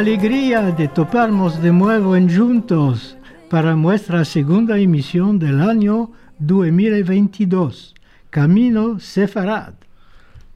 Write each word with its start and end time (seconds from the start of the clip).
Alegría 0.00 0.62
de 0.62 0.88
toparnos 0.88 1.60
de 1.60 1.70
nuevo 1.70 2.16
en 2.16 2.34
juntos 2.34 3.18
para 3.50 3.74
nuestra 3.74 4.24
segunda 4.24 4.78
emisión 4.78 5.38
del 5.38 5.60
año 5.60 6.12
2022, 6.38 7.94
Camino 8.30 8.98
Sefarad. 8.98 9.74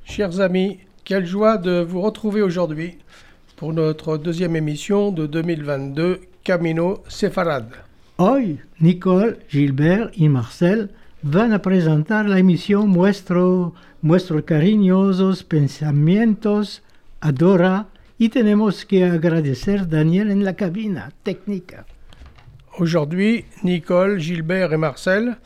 Chers 0.07 0.41
amis, 0.41 0.79
quelle 1.05 1.27
joie 1.27 1.59
de 1.59 1.85
vous 1.85 2.01
retrouver 2.01 2.41
aujourd'hui 2.41 2.97
pour 3.57 3.75
notre 3.75 4.17
deuxième 4.17 4.57
émission 4.57 5.13
de 5.13 5.27
2022, 5.27 6.21
Camino 6.43 7.03
Sefarad. 7.09 7.67
Hoy, 8.17 8.61
Nicole, 8.81 9.41
Gilbert 9.51 10.11
y 10.15 10.31
Marcel 10.31 10.89
van 11.23 11.53
a 11.53 11.61
presentar 11.61 12.27
la 12.27 12.39
emisión 12.39 12.95
Nuestro, 12.95 13.75
nuestros 14.01 14.45
cariñosos 14.45 15.45
pensamientos, 15.45 16.83
Adora, 17.21 17.89
y 18.25 18.31
tenemos 18.31 18.87
que 18.87 19.05
agradecer 19.05 19.87
Daniel 19.87 20.31
en 20.31 20.45
la 20.45 20.55
cabina 20.55 21.13
técnica. 21.25 21.85
Aujourd'hui, 22.79 23.45
Nicole, 23.63 24.19
Gilbert 24.19 24.73
et 24.73 24.79
Marcel 24.79 25.37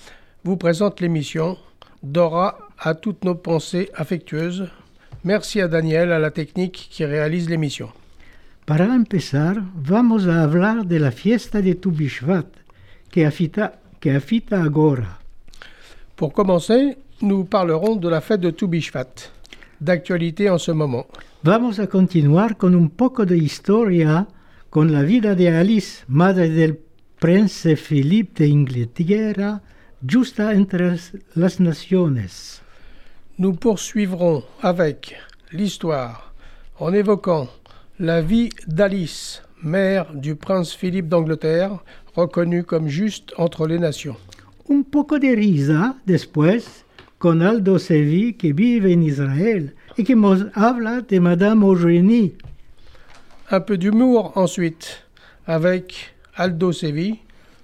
vous 0.44 0.56
présentent 0.56 1.00
l'émission 1.00 1.58
Dora 2.04 2.56
à 2.78 2.94
toutes 2.94 3.24
nos 3.24 3.34
pensées 3.34 3.90
affectueuses. 3.96 4.68
Merci 5.24 5.60
à 5.60 5.66
Daniel 5.66 6.12
à 6.12 6.20
la 6.20 6.30
technique 6.30 6.86
qui 6.92 7.04
réalise 7.04 7.50
l'émission. 7.50 7.88
Para 8.64 8.84
empezar, 8.94 9.56
vamos 9.74 10.28
a 10.28 10.44
hablar 10.44 10.84
de 10.84 10.98
la 10.98 11.10
fiesta 11.10 11.60
de 11.60 11.72
Tu 11.72 11.90
Bishvat, 11.90 12.46
que 13.10 13.26
afita, 13.26 13.80
que 13.98 14.10
afita 14.10 14.62
agora. 14.62 15.18
Pour 16.14 16.32
commencer, 16.32 16.96
nous 17.22 17.42
parlerons 17.42 17.96
de 17.96 18.08
la 18.08 18.20
fête 18.20 18.40
de 18.40 18.50
Tu 18.50 18.68
Bishvat, 18.68 19.32
d'actualité 19.80 20.50
en 20.50 20.58
ce 20.58 20.72
moment. 20.72 21.06
Vamos 21.42 21.78
a 21.78 21.86
continuar 21.86 22.56
con 22.56 22.74
un 22.74 22.88
poco 22.88 23.24
de 23.24 23.36
historia 23.36 24.26
con 24.70 24.92
la 24.92 25.02
vida 25.02 25.34
de 25.34 25.48
Alice, 25.48 26.04
madre 26.08 26.50
del 26.50 26.78
prince 27.18 27.76
Philippe 27.76 28.44
de 28.44 28.48
Inglaterra, 28.48 29.62
justa 30.06 30.52
entre 30.52 30.96
las 31.34 31.60
naciones. 31.60 32.60
Nous 33.38 33.54
poursuivrons 33.54 34.44
avec 34.62 35.16
l'histoire 35.52 36.34
en 36.78 36.92
évoquant 36.92 37.48
la 37.98 38.20
vie 38.20 38.50
d'Alice, 38.66 39.42
mère 39.62 40.12
du 40.14 40.36
prince 40.36 40.74
Philippe 40.74 41.08
d'Angleterre, 41.08 41.82
reconnu 42.14 42.64
comme 42.64 42.88
juste 42.88 43.32
entre 43.36 43.66
les 43.66 43.78
nations. 43.78 44.16
Un 44.70 44.82
poco 44.82 45.18
de 45.18 45.34
risa 45.34 45.96
después 46.06 46.84
con 47.18 47.42
Aldo 47.42 47.78
Sevi 47.78 48.34
que 48.34 48.52
vive 48.52 48.92
en 48.92 49.02
Israel 49.02 49.74
y 49.96 50.04
que 50.04 50.14
nos 50.14 50.46
habla 50.54 51.02
de 51.02 51.20
Madame 51.20 51.64
Eugénie. 51.64 52.36
Un 53.50 53.60
peu 53.60 53.76
d'humour 53.76 54.32
ensuite 54.36 55.04
avec 55.46 56.14
Aldo 56.36 56.72
Sevi 56.72 57.18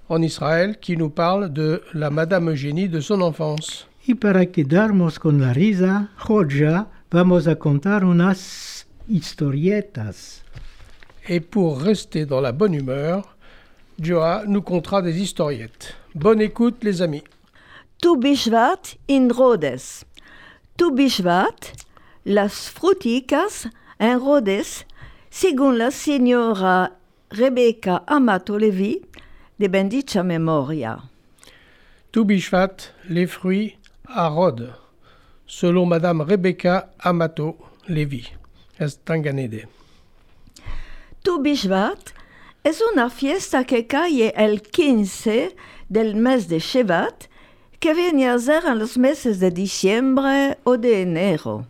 en 0.09 0.21
Israël 0.21 0.77
qui 0.79 0.97
nous 0.97 1.09
parle 1.09 1.53
de 1.53 1.81
la 1.93 2.09
Madame 2.09 2.49
Eugénie 2.49 2.89
de 2.89 2.99
son 2.99 3.21
enfance. 3.21 3.87
Y 4.07 4.15
para 4.15 4.45
quedarnos 4.45 5.17
con 5.17 5.39
la 5.39 5.53
risa, 5.53 6.09
Joja, 6.17 6.87
vamos 7.09 7.47
a 7.47 7.55
contar 7.55 8.03
unas 8.03 8.85
historietas. 9.09 10.43
Et 11.27 11.39
pour 11.39 11.81
rester 11.81 12.25
dans 12.27 12.41
la 12.41 12.51
bonne 12.51 12.75
humeur, 12.75 13.35
Joa 13.99 14.43
nous 14.47 14.61
contera 14.61 15.01
des 15.01 15.19
historiettes. 15.19 15.95
Bonne 16.13 16.41
écoute 16.41 16.83
les 16.83 17.01
amis. 17.01 17.23
Tu 18.05 18.17
Bishvat 18.17 18.97
in 19.07 19.29
Rhodes. 19.31 20.05
Tu 20.77 20.91
Bishvat, 20.91 21.73
las 22.23 22.69
fruticas 22.69 23.67
en 23.97 24.19
Rhodes, 24.19 24.85
según 25.31 25.79
la 25.79 25.89
señora 25.89 26.99
Rebecca 27.31 28.03
Amato 28.05 28.59
Levi, 28.59 29.01
de 29.57 29.67
bendicha 29.69 30.21
memoria. 30.21 30.99
Tu 32.11 32.23
Bishvat, 32.23 32.93
les 33.09 33.25
fruits 33.25 33.75
à 34.07 34.27
Rhodes, 34.27 34.69
selon 35.47 35.87
Madame 35.87 36.21
Rebecca 36.21 36.91
Amato 36.99 37.57
Levi. 37.87 38.27
Estanganede. 38.79 39.67
Tu 41.23 41.41
Bishvat 41.41 42.13
es 42.63 42.83
una 42.93 43.09
fiesta 43.09 43.63
que 43.63 43.87
cae 43.87 44.31
el 44.37 44.61
15 44.61 45.55
del 45.89 46.15
mes 46.15 46.47
de 46.47 46.59
Shevat, 46.59 47.29
que 47.85 47.93
viene 47.93 48.27
a 48.27 48.37
en 48.37 48.79
los 48.79 48.97
meses 48.97 49.39
de 49.39 49.51
diciembre 49.51 50.57
o 50.63 50.75
de 50.75 51.03
enero. 51.03 51.67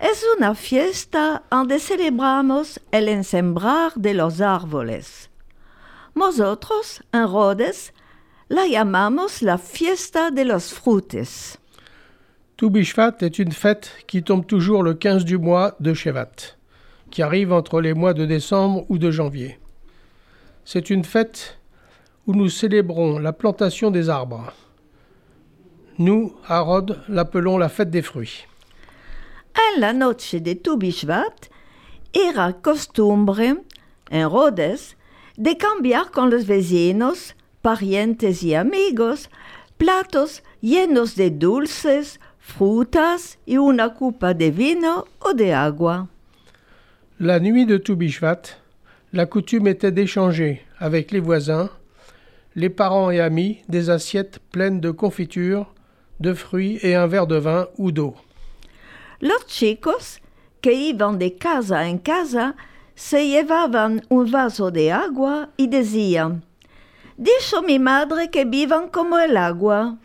Es 0.00 0.24
una 0.34 0.54
fiesta 0.54 1.42
donde 1.50 1.78
celebramos 1.78 2.80
el 2.90 3.06
ensembrar 3.06 3.92
de 3.96 4.14
los 4.14 4.40
árboles. 4.40 5.28
Nosotros, 6.14 7.02
en 7.12 7.26
Rhodes, 7.26 7.92
la 8.48 8.66
llamamos 8.66 9.42
la 9.42 9.58
fiesta 9.58 10.30
de 10.30 10.46
los 10.46 10.72
frutos. 10.72 11.58
Tu 12.56 12.70
Bishvat 12.70 13.20
est 13.20 13.38
une 13.38 13.52
fête 13.52 13.90
qui 14.06 14.22
tombe 14.22 14.46
toujours 14.46 14.82
le 14.82 14.94
15 14.94 15.26
du 15.26 15.36
mois 15.36 15.76
de 15.80 15.92
Shevat, 15.92 16.56
qui 17.10 17.20
arrive 17.20 17.52
entre 17.52 17.82
les 17.82 17.92
mois 17.92 18.14
de 18.14 18.24
décembre 18.24 18.86
ou 18.88 18.96
de 18.96 19.10
janvier. 19.10 19.58
C'est 20.64 20.88
une 20.88 21.04
fête 21.04 21.58
où 22.26 22.32
nous 22.32 22.48
célébrons 22.48 23.18
la 23.18 23.34
plantation 23.34 23.90
des 23.90 24.08
arbres. 24.08 24.54
Nous, 26.00 26.32
à 26.48 26.60
Rhodes, 26.60 26.98
l'appelons 27.10 27.58
la 27.58 27.68
fête 27.68 27.90
des 27.90 28.00
fruits. 28.00 28.46
En 29.54 29.80
la 29.80 29.92
noche 29.92 30.34
de 30.34 30.54
Tu 30.54 30.78
Bishvat, 30.78 31.50
era 32.14 32.54
costumbre, 32.54 33.58
en 34.10 34.26
Rhodes, 34.26 34.96
de 35.36 35.58
cambiar 35.58 36.10
con 36.10 36.30
los 36.30 36.46
vecinos, 36.46 37.34
parientes 37.60 38.42
y 38.42 38.54
amigos, 38.54 39.28
platos 39.76 40.42
llenos 40.62 41.16
de 41.16 41.28
dulces, 41.28 42.18
frutas 42.38 43.38
y 43.44 43.58
una 43.58 43.92
copa 43.92 44.32
de 44.32 44.50
vino 44.50 45.04
o 45.18 45.34
de 45.34 45.52
agua. 45.52 46.08
La 47.18 47.40
nuit 47.40 47.66
de 47.66 47.76
Tu 47.76 47.94
Bishvat, 47.94 48.56
la 49.12 49.26
coutume 49.26 49.66
était 49.66 49.92
d'échanger 49.92 50.62
avec 50.78 51.10
les 51.10 51.20
voisins, 51.20 51.68
les 52.56 52.70
parents 52.70 53.10
et 53.10 53.20
amis 53.20 53.58
des 53.68 53.90
assiettes 53.90 54.38
pleines 54.50 54.80
de 54.80 54.90
confitures, 54.90 55.70
de 56.20 56.34
fruits 56.34 56.78
et 56.82 56.94
un 56.94 57.06
verre 57.06 57.26
de 57.26 57.36
vin 57.36 57.66
ou 57.78 57.90
d'eau. 57.90 58.14
Los 59.20 59.46
chicos, 59.46 60.20
que 60.62 60.72
iban 60.72 61.18
de 61.18 61.30
casa 61.30 61.88
en 61.88 61.98
casa, 61.98 62.54
se 62.94 63.26
llevaban 63.26 64.02
un 64.10 64.24
vaso 64.30 64.70
de 64.70 64.92
agua 64.92 65.48
y 65.56 65.68
decían, 65.68 66.42
Dicho 67.16 67.62
mi 67.62 67.78
madre 67.78 68.30
que 68.30 68.44
vivan 68.44 68.88
como 68.88 69.18
el 69.18 69.36
agua. 69.36 69.96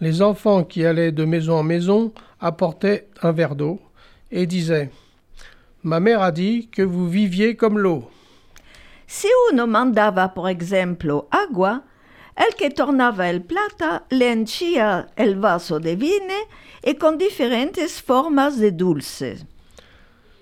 Les 0.00 0.20
enfants 0.20 0.64
qui 0.64 0.84
allaient 0.84 1.12
de 1.12 1.24
maison 1.24 1.58
en 1.58 1.62
maison 1.62 2.12
apportaient 2.40 3.08
un 3.22 3.32
verre 3.32 3.54
d'eau 3.54 3.80
et 4.30 4.46
disaient 4.46 4.90
Ma 5.82 6.00
mère 6.00 6.22
a 6.22 6.32
dit 6.32 6.68
que 6.72 6.82
vous 6.82 7.08
viviez 7.08 7.56
comme 7.56 7.78
l'eau. 7.78 8.10
Si 9.06 9.28
uno 9.50 9.66
mandaba, 9.66 10.28
por 10.28 10.48
ejemplo, 10.48 11.26
agua, 11.30 11.82
el 12.40 12.54
que 12.54 12.70
tornaba 12.70 13.28
el 13.28 13.42
plata 13.42 14.04
le 14.08 14.32
el 15.16 15.36
vaso 15.36 15.78
de 15.78 15.94
vino 15.94 16.34
y 16.82 16.94
con 16.94 17.18
diferentes 17.18 18.00
formas 18.00 18.58
de 18.58 18.70
dulces. 18.70 19.44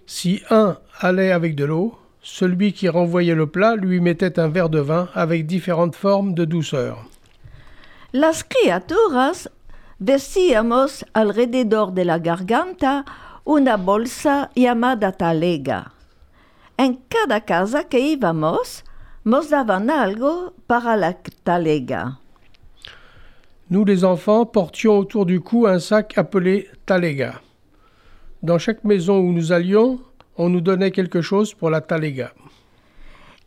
Si 0.06 0.41
un 0.50 0.79
allait 1.00 1.33
avec 1.33 1.56
de 1.56 1.65
l'eau, 1.65 1.99
celui 2.23 2.73
qui 2.73 2.89
renvoyait 2.89 3.35
le 3.35 3.47
plat 3.47 3.75
lui 3.75 4.00
mettait 4.00 4.39
un 4.39 4.49
verre 4.49 4.71
de 4.71 4.81
vin 4.81 5.09
avec 5.15 5.47
différentes 5.47 5.97
formes 5.97 6.35
de 6.35 6.45
douceur. 6.45 7.05
Las 8.12 8.45
criaturas 8.45 9.50
vestíamos 9.99 11.05
alrededor 11.12 11.93
de 11.93 12.05
la 12.05 12.19
garganta 12.19 13.05
una 13.45 13.77
bolsa 13.77 14.50
llamada 14.55 15.12
talega. 15.12 15.93
En 16.77 17.00
cada 17.09 17.41
casa 17.41 17.85
que 17.85 17.99
íbamos, 17.99 18.85
algo 19.90 20.54
para 20.66 20.96
la 20.96 21.14
talega. 21.44 22.19
Nous, 23.70 23.84
les 23.84 24.04
enfants, 24.04 24.46
portions 24.46 24.98
autour 24.98 25.26
du 25.26 25.40
cou 25.40 25.66
un 25.66 25.78
sac 25.78 26.16
appelé 26.16 26.69
talega. 26.86 27.40
Dans 28.42 28.58
chaque 28.58 28.82
maison 28.84 29.19
où 29.19 29.32
nous 29.32 29.52
allions, 29.52 30.00
on 30.36 30.48
nous 30.48 30.62
donnait 30.62 30.90
quelque 30.90 31.20
chose 31.20 31.52
pour 31.52 31.69
la 31.69 31.82
talega. 31.82 32.32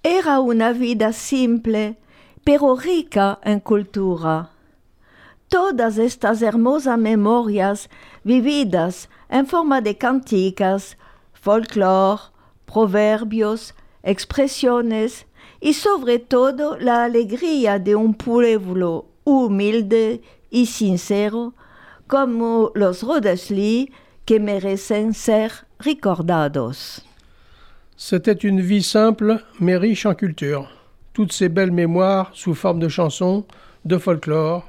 Era 0.04 0.40
una 0.40 0.74
vida 0.74 1.12
simple, 1.14 1.96
pero 2.44 2.76
rica 2.76 3.40
en 3.44 3.60
cultura. 3.60 4.52
Todas 5.48 5.98
estas 5.98 6.42
hermosas 6.42 6.98
memorias 6.98 7.90
vividas 8.24 9.10
en 9.30 9.48
forma 9.48 9.82
de 9.82 9.98
canticas, 9.98 10.98
folclore, 11.34 12.32
proverbios, 12.66 13.74
expresiones 14.04 15.26
y 15.60 15.74
sobre 15.74 16.20
todo 16.20 16.78
la 16.78 17.04
alegría 17.04 17.80
de 17.80 17.96
un 17.96 18.14
pueblo 18.14 19.08
humilde 19.24 20.22
y 20.50 20.66
sincero 20.66 21.54
como 22.08 22.72
los 22.76 23.04
Rodesli 23.04 23.92
que 24.26 24.40
merecen 24.40 25.14
ser 25.14 25.52
recordados. 25.80 27.02
C'était 27.98 28.44
une 28.44 28.62
vie 28.62 28.84
simple 28.84 29.44
mais 29.60 29.78
riche 29.78 30.06
en 30.06 30.16
culture. 30.16 30.70
Toutes 31.14 31.34
ces 31.34 31.50
belles 31.50 31.72
mémoires 31.72 32.32
sous 32.34 32.56
forme 32.56 32.80
de 32.80 32.88
chansons, 32.88 33.46
de 33.86 33.98
folklore, 33.98 34.66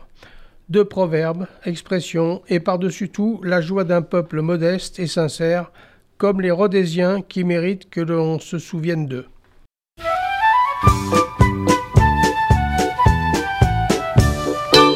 de 0.68 0.82
proverbes, 0.82 1.46
expressions 1.64 2.42
et 2.48 2.60
par-dessus 2.60 3.08
tout 3.08 3.40
la 3.42 3.60
joie 3.60 3.84
d'un 3.84 4.02
peuple 4.02 4.40
modeste 4.40 4.98
et 4.98 5.06
sincère 5.06 5.70
comme 6.18 6.40
les 6.40 6.50
Rhodésiens 6.50 7.20
qui 7.20 7.42
méritent 7.42 7.90
que 7.90 8.00
l'on 8.00 8.38
se 8.38 8.58
souvienne 8.58 9.06
d'eux. 9.06 9.26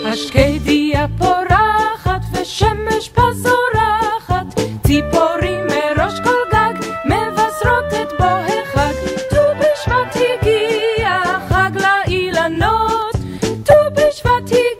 השקדיה 0.06 1.06
פורחת 1.18 2.20
ושמש 2.32 3.10
בה 3.16 3.22
זורחת, 3.34 4.60
ציפורים 4.86 5.66
מראש 5.66 6.20
כל 6.20 6.42
גג 6.52 6.74
מבשרות 7.04 7.92
את. 8.02 8.12
ט"ו 9.30 9.42
בשבט 9.58 10.16
הגיע 10.16 11.22
ט"ו 13.64 13.74
בשבט 13.94 14.50
הגיע. 14.50 14.76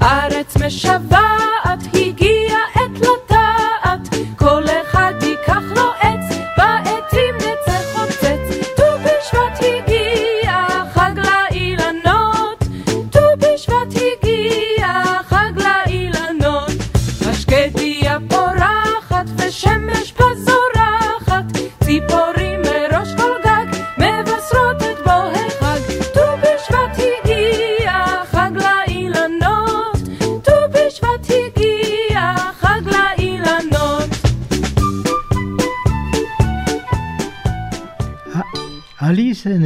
הארץ 0.00 0.56
משוועת, 0.56 1.57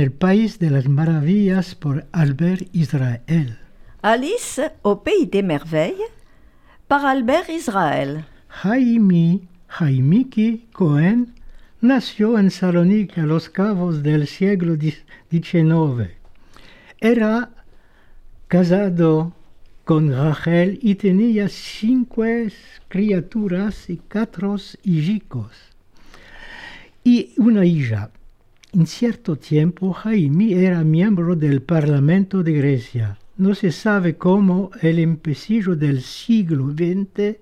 el 0.03 0.11
País 0.11 0.59
de 0.59 0.69
las 0.69 0.89
Maravillas 0.89 1.77
por 1.77 2.07
Albert 2.11 2.69
Israel. 2.73 3.57
Alice 4.03 4.61
au 4.83 4.97
pays 4.97 5.27
des 5.27 5.43
merveilles 5.43 6.11
par 6.89 7.05
Albert 7.05 7.49
Israël. 7.49 8.25
Jaime 8.49 9.43
Jaimiki 9.69 10.67
Cohen 10.73 11.35
nació 11.81 12.37
en 12.37 12.51
Salónica 12.51 13.23
a 13.23 13.27
los 13.27 13.49
cabos 13.49 14.03
del 14.03 14.27
siglo 14.27 14.75
XIX. 14.75 16.11
Era 17.01 17.51
casado 18.49 19.33
con 19.85 20.13
Rachel 20.13 20.81
y 20.83 20.97
tenía 20.97 21.49
cinco 21.49 22.25
criaturas 22.89 23.89
y 23.89 23.99
cuatro 23.99 24.57
hijos 24.83 25.53
y 27.05 27.35
una 27.37 27.65
hija. 27.65 28.11
En 28.75 28.87
cierto 28.87 29.37
tiempo 29.37 29.93
Jaime 29.93 30.65
era 30.65 30.83
miembro 30.83 31.37
del 31.37 31.61
Parlamento 31.61 32.43
de 32.43 32.55
Grecia. 32.55 33.19
No 33.37 33.55
se 33.55 33.71
sabe 33.71 34.17
cómo 34.17 34.71
el 34.81 34.99
empecillo 34.99 35.77
del 35.77 36.01
siglo 36.01 36.71
XX 36.71 37.37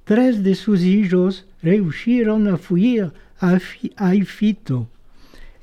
Tres 0.05 0.43
de 0.43 0.55
sus 0.55 0.83
hijos 0.83 1.47
rehuyeron 1.63 2.49
a 2.49 2.57
fuir 2.57 3.13
a, 3.41 3.59
a 3.97 4.15
Ifito. 4.15 4.89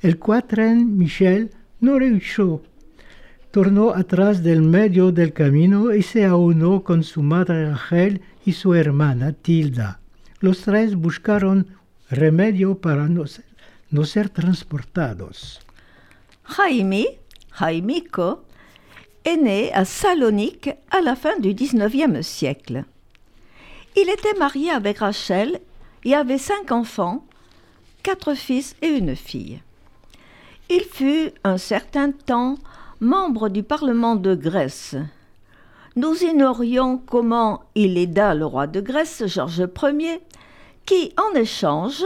El 0.00 0.18
cuatren 0.18 0.96
Michel 0.96 1.50
no 1.80 1.98
rehuyó. 1.98 2.62
Tornó 3.50 3.90
atrás 3.90 4.42
del 4.42 4.62
medio 4.62 5.12
del 5.12 5.32
camino 5.32 5.94
y 5.94 6.02
se 6.02 6.24
aunó 6.24 6.82
con 6.82 7.04
su 7.04 7.22
madre 7.22 7.70
Rachel 7.70 8.22
y 8.46 8.52
su 8.52 8.74
hermana 8.74 9.32
Tilda. 9.32 10.01
Los 10.42 10.62
tres 10.62 10.96
buscaron 10.96 11.68
remedio 12.10 12.78
para 12.78 13.06
no 13.06 14.04
ser, 14.04 14.28
transportados. 14.28 15.60
Jaime, 16.44 17.04
Jaimico, 17.56 18.42
est 19.22 19.36
né 19.36 19.72
à 19.72 19.84
Salonique 19.84 20.70
à 20.90 21.00
la 21.00 21.14
fin 21.14 21.38
du 21.38 21.54
XIXe 21.54 22.26
siècle. 22.26 22.84
Il 23.96 24.10
était 24.10 24.36
marié 24.36 24.70
avec 24.70 24.98
Rachel 24.98 25.60
et 26.04 26.16
avait 26.16 26.38
cinq 26.38 26.72
enfants, 26.72 27.24
quatre 28.02 28.34
fils 28.34 28.74
et 28.82 28.88
une 28.88 29.14
fille. 29.14 29.62
Il 30.68 30.82
fut 30.82 31.30
un 31.44 31.56
certain 31.56 32.10
temps 32.10 32.58
membre 32.98 33.48
du 33.48 33.62
Parlement 33.62 34.16
de 34.16 34.34
Grèce. 34.34 34.96
Nous 35.94 36.24
ignorions 36.24 36.96
comment 36.96 37.64
il 37.74 37.98
aida 37.98 38.34
le 38.34 38.46
roi 38.46 38.66
de 38.66 38.80
Grèce, 38.80 39.26
Georges 39.26 39.68
Ier, 39.82 40.20
qui, 40.86 41.12
en 41.18 41.38
échange, 41.38 42.02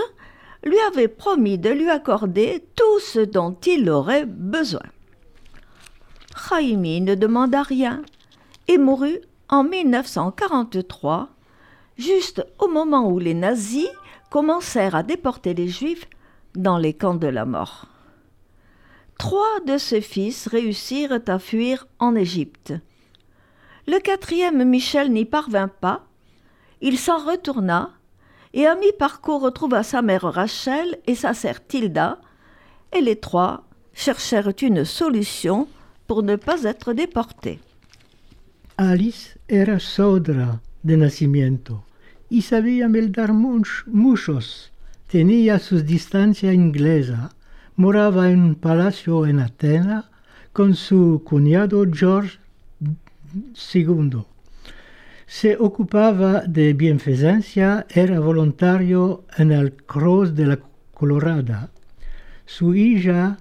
lui 0.65 0.79
avait 0.89 1.09
promis 1.09 1.57
de 1.57 1.71
lui 1.71 1.89
accorder 1.89 2.65
tout 2.75 3.01
ce 3.01 3.21
dont 3.21 3.57
il 3.65 3.89
aurait 3.89 4.27
besoin. 4.27 4.83
Jaime 6.37 6.83
ne 6.83 7.15
demanda 7.15 7.63
rien 7.63 8.03
et 8.67 8.77
mourut 8.77 9.21
en 9.49 9.63
1943, 9.63 11.29
juste 11.97 12.45
au 12.59 12.67
moment 12.67 13.09
où 13.09 13.21
les 13.21 13.35
nazis 13.35 13.89
commencèrent 14.31 14.97
à 14.97 15.05
déporter 15.05 15.55
les 15.55 15.69
juifs 15.69 16.09
dans 16.57 16.79
les 16.79 16.93
camps 16.93 17.15
de 17.15 17.29
la 17.29 17.45
mort. 17.45 17.87
Trois 19.19 19.61
de 19.67 19.79
ses 19.79 20.01
fils 20.01 20.49
réussirent 20.49 21.21
à 21.29 21.39
fuir 21.39 21.87
en 22.01 22.17
Égypte. 22.17 22.75
Le 23.87 23.99
quatrième 24.01 24.65
Michel 24.65 25.13
n'y 25.13 25.25
parvint 25.25 25.69
pas, 25.69 26.05
il 26.81 26.99
s'en 26.99 27.19
retourna 27.25 27.91
et 28.53 28.67
à 28.67 28.75
mi-parcours 28.75 29.43
retrouva 29.43 29.83
sa 29.83 30.03
mère 30.03 30.23
Rachel 30.23 30.99
et 31.07 31.15
sa 31.15 31.35
sœur 31.35 31.65
Tilda, 31.67 32.19
et 32.97 33.01
les 33.01 33.17
trois 33.17 33.65
cherchèrent 33.95 34.53
une 34.63 34.85
solution 34.85 35.69
pour 36.07 36.23
ne 36.23 36.37
pas 36.37 36.63
être 36.65 36.93
déportés. 36.93 37.59
Alice 38.79 39.37
era 39.49 39.79
sodra 39.79 40.61
de 40.85 40.97
nacimiento 40.97 41.83
y 42.31 42.43
sabía 42.43 42.89
meldar 42.89 43.33
much- 43.33 43.85
muchos. 43.87 44.71
Tenía 45.09 45.59
su 45.59 45.81
distancia 45.83 46.53
inglesa. 46.53 47.31
Moraba 47.77 48.31
en 48.31 48.41
un 48.43 48.55
palacio 48.55 49.27
en 49.27 49.39
Atenas 49.39 50.05
con 50.53 50.75
su 50.75 51.23
cuñado 51.25 51.85
George 51.93 52.39
II. 53.75 54.25
Se 55.27 55.57
ocupaba 55.57 56.43
de 56.43 56.73
bienfecencia, 56.73 57.87
era 57.91 58.21
voluntario 58.21 59.25
en 59.37 59.51
el 59.53 59.73
Cruz 59.73 60.35
de 60.35 60.47
la 60.47 60.59
Colorada. 60.95 61.71
Su 62.45 62.75
hija 62.75 63.39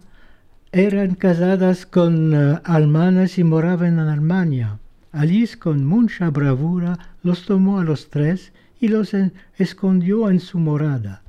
eran 0.71 1.15
casadas 1.15 1.85
con 1.85 2.33
alemanes 2.63 3.37
y 3.37 3.43
moraban 3.43 3.99
en 3.99 4.07
Alemania. 4.07 4.79
Alice, 5.11 5.57
con 5.57 5.85
mucha 5.85 6.29
bravura, 6.31 6.97
los 7.23 7.45
tomó 7.45 7.79
a 7.79 7.83
los 7.83 8.09
tres 8.09 8.51
y 8.81 8.89
los 8.89 9.15
escondió 9.57 10.29
en 10.29 10.39
su 10.39 10.59
morada. 10.59 11.21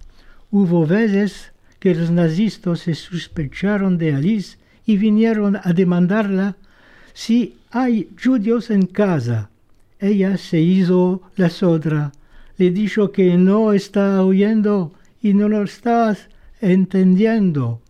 Hubo 0.51 0.87
veces 0.87 1.53
que 1.79 1.95
los 1.95 2.11
nazistas 2.11 2.81
se 2.81 2.95
sospecharon 2.95 3.99
de 3.99 4.15
Alice 4.15 4.59
y 4.85 4.97
vinieron 4.97 5.57
a 5.63 5.73
demandarla 5.73 6.57
si 7.17 7.57
hay 7.71 8.09
judíos 8.23 8.71
en 8.71 8.87
casa. 8.87 9.51
Ella 9.99 10.37
se 10.37 10.61
hizo 10.61 11.23
la 11.37 11.49
sodra, 11.49 12.13
le 12.59 12.71
dijo 12.71 13.11
que 13.11 13.39
no 13.39 13.73
está 13.73 14.23
oyendo 14.23 14.93
y 15.23 15.33
no 15.33 15.49
lo 15.49 15.63
estás 15.63 16.29
entendiendo. 16.61 17.81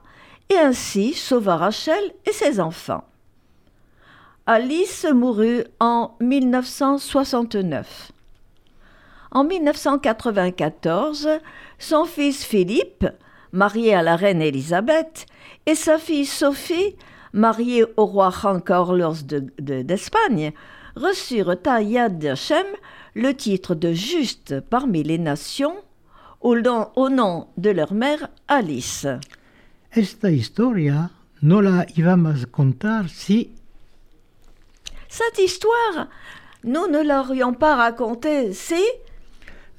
et 0.50 0.58
ainsi 0.58 1.14
sauva 1.14 1.58
Rachel 1.58 2.14
et 2.26 2.32
ses 2.32 2.60
enfants. 2.60 3.04
Alice 4.46 5.06
mourut 5.14 5.64
en 5.80 6.16
1969. 6.22 8.12
En 9.32 9.44
1994, 9.44 11.30
son 11.80 12.06
fils 12.06 12.44
Philippe, 12.44 13.06
marié 13.52 13.94
à 13.94 14.02
la 14.02 14.16
reine 14.16 14.42
Élisabeth, 14.42 15.26
et 15.66 15.76
sa 15.76 16.00
fille 16.00 16.26
Sophie, 16.26 16.96
mariée 17.34 17.86
au 17.98 18.06
roi 18.06 18.32
Juan 18.32 18.62
Carlos 18.62 19.16
d'Espagne, 19.60 20.52
de, 20.96 21.00
reçurent 21.00 21.58
à 21.66 21.82
Yad 21.82 22.24
Hashem 22.26 22.66
le 23.16 23.34
titre 23.34 23.76
de 23.76 23.94
juste 23.94 24.60
parmi 24.70 25.04
les 25.04 25.18
nations 25.18 25.76
au 26.42 26.56
nom, 26.56 26.90
au 26.96 27.10
nom 27.10 27.48
de 27.58 27.70
leur 27.70 27.94
mère 27.94 28.30
Alice. 28.48 29.08
Esta 29.92 30.30
historia 30.30 31.10
no 31.42 31.62
la 31.62 31.86
íbamos 31.96 32.44
a 32.44 32.46
contar 32.46 33.10
si 33.10 33.50
Cette 35.08 35.40
histoire, 35.40 36.10
nous 36.64 36.88
ne 36.88 37.02
l'aurions 37.02 37.54
pas 37.54 37.76
racontée 37.76 38.54
si 38.54 38.84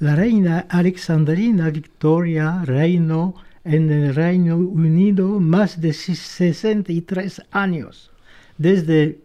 la 0.01 0.15
reina 0.15 0.65
Alexandrina 0.69 1.71
Victoria 1.71 2.63
reinó 2.65 3.35
en 3.65 3.91
el 3.91 4.15
Reino 4.15 4.57
Unido 4.57 5.41
más 5.41 5.81
de 5.81 5.93
63 5.93 7.43
años, 7.51 8.13
desde 8.57 9.19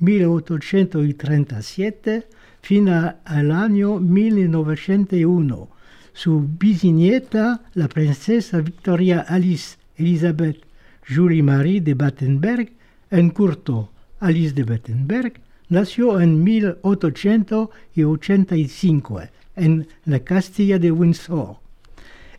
1837 0.00 2.26
fin 2.66 2.88
al 2.88 3.52
año 3.52 4.00
1901. 4.00 5.68
Su 6.12 6.48
bisnieta, 6.58 7.62
la 7.74 7.88
princesa 7.88 8.60
Victoria 8.60 9.20
Alice 9.20 9.76
Elizabeth 9.96 10.64
Julie 11.08 11.44
Marie 11.44 11.80
de 11.80 11.94
Battenberg, 11.94 12.72
en 13.12 13.30
curto 13.30 13.92
Alice 14.18 14.52
de 14.52 14.64
Battenberg, 14.64 15.34
nació 15.68 16.20
en 16.20 16.42
1885 16.42 19.22
en 19.54 19.86
la 20.04 20.18
Castilla 20.20 20.80
de 20.80 20.90
Windsor. 20.90 21.58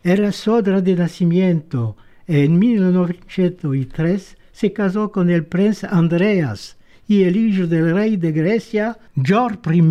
Era 0.08 0.32
sodra 0.32 0.80
de 0.80 0.94
nacimiento 0.94 1.94
en 2.26 2.58
1903 2.58 4.38
se 4.52 4.72
casó 4.72 5.12
con 5.12 5.28
el 5.28 5.44
príncipe 5.44 5.94
Andreas 5.94 6.78
y 7.06 7.24
el 7.24 7.36
hijo 7.36 7.66
del 7.66 7.92
rey 7.92 8.16
de 8.16 8.32
Grecia, 8.32 8.96
George 9.22 9.58
I. 9.70 9.82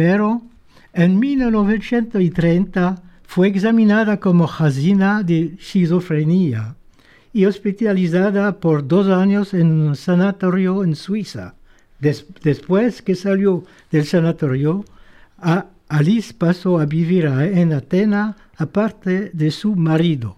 En 0.93 1.19
1930 1.19 2.95
fue 3.27 3.49
examinada 3.49 4.19
como 4.19 4.47
jazina 4.47 5.21
de 5.21 5.53
esquizofrenia 5.59 6.75
y 7.31 7.45
hospitalizada 7.45 8.59
por 8.59 8.87
dos 8.87 9.09
años 9.09 9.53
en 9.53 9.71
un 9.71 9.95
sanatorio 9.95 10.83
en 10.83 10.95
Suiza. 10.95 11.53
Des 11.99 12.25
después 12.41 13.03
que 13.03 13.13
salió 13.13 13.65
del 13.91 14.05
sanatorio, 14.05 14.83
Alice 15.89 16.33
pasó 16.33 16.79
a 16.79 16.87
vivir 16.87 17.25
en 17.25 17.71
Atenas 17.71 18.35
aparte 18.57 19.29
de 19.33 19.51
su 19.51 19.75
marido. 19.75 20.35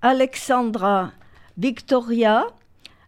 Alexandra 0.00 1.10
Victoria 1.56 2.46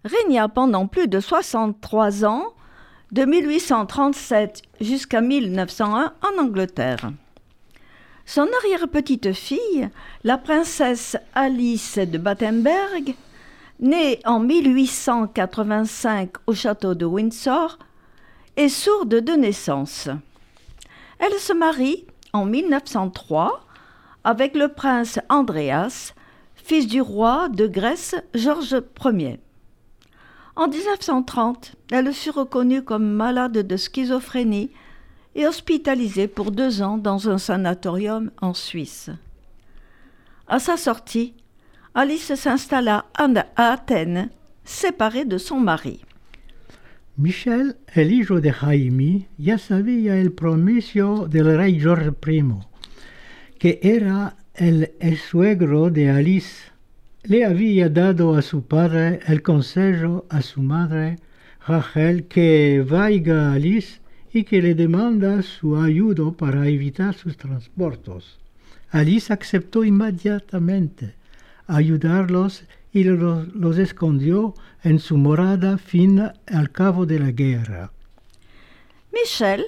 régna 0.04 0.48
pendant 0.48 0.88
plus 0.88 1.06
de 1.06 1.20
63 1.20 2.24
ans, 2.24 2.52
de 3.12 3.24
1837 3.24 4.62
jusqu'à 4.80 5.20
1901 5.20 6.12
en 6.22 6.42
Angleterre. 6.42 7.12
Son 8.26 8.48
arrière-petite-fille, 8.62 9.88
la 10.24 10.36
princesse 10.38 11.16
Alice 11.34 11.98
de 11.98 12.18
Battenberg, 12.18 13.14
née 13.78 14.20
en 14.24 14.40
1885 14.40 16.30
au 16.46 16.54
château 16.54 16.94
de 16.94 17.04
Windsor, 17.04 17.78
est 18.56 18.68
sourde 18.68 19.14
de 19.16 19.32
naissance. 19.32 20.08
Elle 21.20 21.38
se 21.38 21.52
marie 21.52 22.04
en 22.32 22.46
1903 22.46 23.60
avec 24.24 24.56
le 24.56 24.68
prince 24.68 25.18
Andreas, 25.28 26.14
fils 26.70 26.86
du 26.86 27.00
roi 27.00 27.48
de 27.48 27.66
Grèce 27.66 28.14
Georges 28.32 28.80
Ier. 29.04 29.40
En 30.54 30.68
1930, 30.68 31.74
elle 31.90 32.12
fut 32.12 32.30
reconnue 32.30 32.84
comme 32.84 33.10
malade 33.10 33.66
de 33.66 33.76
schizophrénie 33.76 34.70
et 35.34 35.48
hospitalisée 35.48 36.28
pour 36.28 36.52
deux 36.52 36.80
ans 36.80 36.96
dans 36.96 37.28
un 37.28 37.38
sanatorium 37.38 38.30
en 38.40 38.54
Suisse. 38.54 39.10
À 40.46 40.60
sa 40.60 40.76
sortie, 40.76 41.34
Alice 41.92 42.36
s'installa 42.36 43.06
à 43.14 43.72
Athènes, 43.72 44.30
séparée 44.62 45.24
de 45.24 45.38
son 45.38 45.58
mari. 45.58 46.04
Michel, 47.18 47.74
el 47.96 48.12
hijo 48.12 48.40
de 48.40 48.52
Jaime, 48.52 49.26
ya 49.40 49.58
sabía 49.58 50.18
el 50.18 50.30
promiso 50.30 51.26
del 51.26 51.56
rey 51.56 51.80
George 51.80 52.12
I, 52.28 52.44
que 53.58 53.80
era 53.82 54.36
el 54.60 55.16
suegro 55.16 55.88
de 55.88 56.10
Alice. 56.10 56.70
Le 57.22 57.46
había 57.46 57.88
dado 57.88 58.34
a 58.34 58.42
su 58.42 58.62
padre 58.62 59.20
el 59.26 59.42
consejo 59.42 60.26
a 60.28 60.42
su 60.42 60.60
madre, 60.60 61.18
Rachel, 61.66 62.26
que 62.28 62.84
vaya 62.86 63.48
a 63.48 63.54
Alice 63.54 64.00
y 64.32 64.44
que 64.44 64.60
le 64.60 64.74
demanda 64.74 65.42
su 65.42 65.78
ayuda 65.78 66.30
para 66.32 66.68
evitar 66.68 67.14
sus 67.14 67.38
transportes. 67.38 68.38
Alice 68.90 69.32
aceptó 69.32 69.82
inmediatamente 69.82 71.14
ayudarlos 71.66 72.64
y 72.92 73.04
los, 73.04 73.48
los, 73.54 73.78
escondió 73.78 74.54
en 74.82 74.98
su 74.98 75.16
morada 75.16 75.78
fin 75.78 76.20
al 76.46 76.70
cabo 76.70 77.06
de 77.06 77.18
la 77.18 77.30
guerra. 77.30 77.92
Michel, 79.12 79.64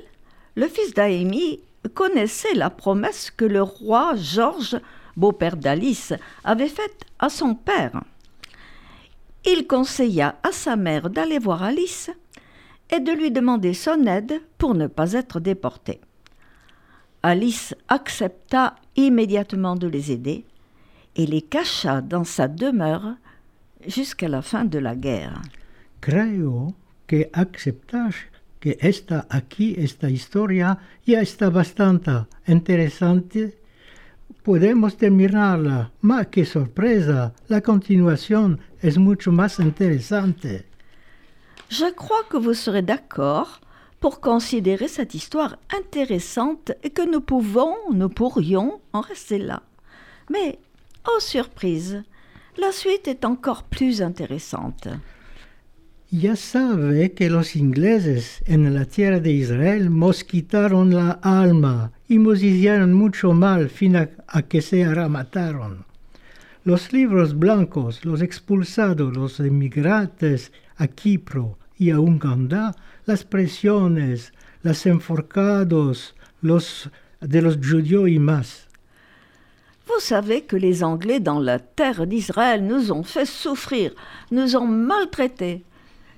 le 0.55 0.69
fils 0.69 0.93
d'Aémie, 0.93 1.61
connaissait 1.89 2.55
la 2.55 2.71
promesse 2.71 3.31
que 3.31 3.45
le 3.45 3.63
roi 3.63 4.15
Georges, 4.17 4.81
beau-père 5.17 5.57
d'Alice, 5.57 6.13
avait 6.45 6.69
faite 6.69 7.05
à 7.19 7.29
son 7.29 7.55
père. 7.55 8.03
Il 9.45 9.67
conseilla 9.67 10.37
à 10.43 10.53
sa 10.53 10.77
mère 10.77 11.11
d'aller 11.11 11.39
voir 11.39 11.63
Alice 11.63 12.11
et 12.91 13.01
de 13.01 13.13
lui 13.13 13.31
demander 13.31 13.75
son 13.75 14.07
aide 14.07 14.41
pour 14.59 14.75
ne 14.75 14.87
pas 14.87 15.13
être 15.13 15.41
déportée. 15.41 16.01
Alice 17.23 17.75
accepta 17.89 18.77
immédiatement 18.97 19.77
de 19.77 19.87
les 19.87 20.13
aider 20.13 20.45
et 21.17 21.27
les 21.27 21.43
cacha 21.43 22.01
dans 22.01 22.25
sa 22.25 22.49
demeure 22.49 23.15
jusqu'à 23.87 24.29
la 24.29 24.43
fin 24.43 24.65
de 24.65 24.79
la 24.79 24.97
guerre. 24.97 25.41
Creo 26.01 26.75
que 27.07 27.29
aceptas 27.33 28.15
que 28.63 28.79
esta 28.81 29.27
aquí, 29.29 29.75
esta 29.77 30.09
historia, 30.09 30.79
ya 31.05 31.21
está 31.21 31.51
bastante 31.51 32.13
interesante. 32.47 33.59
Podemos 34.45 34.97
terminarla, 34.97 35.91
mas 36.01 36.29
qué 36.29 36.45
sorpresa, 36.45 37.35
la 37.49 37.61
continuación 37.61 38.61
es 38.81 38.99
mucho 38.99 39.33
más 39.33 39.59
interesante. 39.59 40.65
Je 41.71 41.93
crois 41.93 42.23
que 42.31 42.37
vous 42.37 42.55
serez 42.55 42.83
d'accord 42.83 43.61
pour 43.99 44.21
considérer 44.21 44.87
cette 44.87 45.15
histoire 45.15 45.59
intéressante 45.77 46.71
et 46.85 46.91
que 46.91 47.03
nous 47.03 47.21
pouvons, 47.21 47.75
nous 47.93 48.11
pourrions 48.11 48.81
en 48.93 49.01
rester 49.01 49.39
là. 49.39 49.65
Mais, 50.31 50.61
oh 51.09 51.19
surprise, 51.19 52.05
la 52.59 52.71
suite 52.71 53.09
est 53.09 53.25
encore 53.25 53.65
plus 53.65 54.03
intéressante. 54.03 54.87
Ya 56.15 56.37
sabe 56.37 57.13
que 57.13 57.31
los 57.31 57.57
ingleses 57.57 58.43
en 58.45 58.75
la 58.75 58.85
tierra 58.85 59.19
de 59.19 59.33
Israel 59.33 59.89
nos 59.99 60.25
quitaron 60.25 60.95
la 60.95 61.13
alma 61.23 61.91
y 62.07 62.19
nos 62.19 62.43
hicieron 62.43 62.93
mucho 62.93 63.33
mal 63.33 63.71
fin 63.71 63.97
a, 63.97 64.43
que 64.43 64.61
se 64.61 64.85
mataron. 65.09 65.87
Los 66.65 66.93
libros 66.93 67.39
blancos, 67.39 68.05
los 68.05 68.21
expulsados, 68.21 69.17
los 69.17 69.41
emigrantes 69.41 70.53
a 70.77 70.87
Kipro 70.87 71.57
y 71.79 71.89
a 71.89 71.99
Uganda, 71.99 72.77
las 73.07 73.25
presiones, 73.25 74.35
los 74.63 74.85
enforcados, 74.85 76.15
los 76.43 76.91
de 77.23 77.41
los 77.41 77.57
judíos 77.57 78.11
y 78.11 78.19
más. 78.19 78.69
Vous 79.87 80.01
savez 80.01 80.43
que 80.43 80.57
les 80.57 80.83
Anglais 80.83 81.21
dans 81.21 81.41
la 81.41 81.59
terre 81.59 82.07
d'Israël 82.07 82.63
nous 82.63 82.93
ont 82.93 83.03
fait 83.03 83.25
souffrir, 83.25 83.95
nous 84.31 84.57
ont 84.57 84.67
maltraités, 84.67 85.65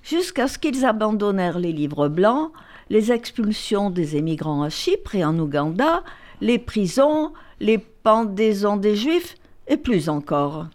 jusqu'à 0.05 0.47
ce 0.47 0.59
qu'ils 0.59 0.85
abandonnèrent 0.85 1.59
les 1.59 1.73
livres 1.73 2.09
blancs, 2.09 2.53
les 2.91 3.11
expulsions 3.11 3.91
des 3.91 4.17
émigrants 4.17 4.63
à 4.63 4.69
Chypre 4.69 5.15
et 5.15 5.25
en 5.25 5.39
Ouganda, 5.39 6.05
les 6.41 6.59
prisons, 6.59 7.33
les 7.61 7.79
pendaisons 7.79 8.77
des 8.77 8.97
Juifs 8.97 9.37
et 9.67 9.77
plus 9.77 10.09
encore. 10.09 10.69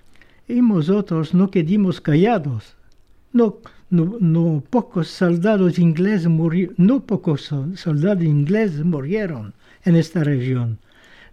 Y 0.49 0.61
nosotros 0.61 1.35
no 1.35 1.47
quedimos 1.47 2.01
callados. 2.01 2.75
No, 3.33 3.59
no, 3.91 4.17
no 4.19 4.63
pocos 4.71 5.07
soldados 5.07 5.77
ingleses 5.77 6.27
murieron, 6.27 6.73
no 6.79 7.01
pocos 7.01 7.53
soldados 7.75 8.23
ingleses 8.23 8.83
murieron 8.83 9.53
en 9.85 9.95
esta 9.95 10.23
región. 10.23 10.79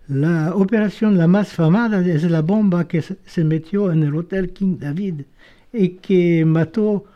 La 0.06 0.54
operación 0.54 1.16
la 1.16 1.26
más 1.26 1.48
famada 1.48 2.06
es 2.06 2.30
la 2.30 2.42
bomba 2.42 2.86
que 2.86 3.00
se 3.00 3.44
metió 3.44 3.90
en 3.90 4.02
el 4.02 4.14
Hotel 4.14 4.52
King 4.52 4.76
David 4.78 5.22
y 5.72 5.88
que 5.88 6.44
mató 6.44 7.06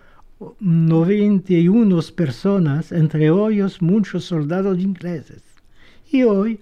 91 0.61 2.12
personas, 2.12 2.92
entre 2.92 3.26
ellos 3.26 3.83
muchos 3.83 4.24
soldados 4.24 4.79
ingleses. 4.79 5.42
Y 6.11 6.22
hoy, 6.22 6.61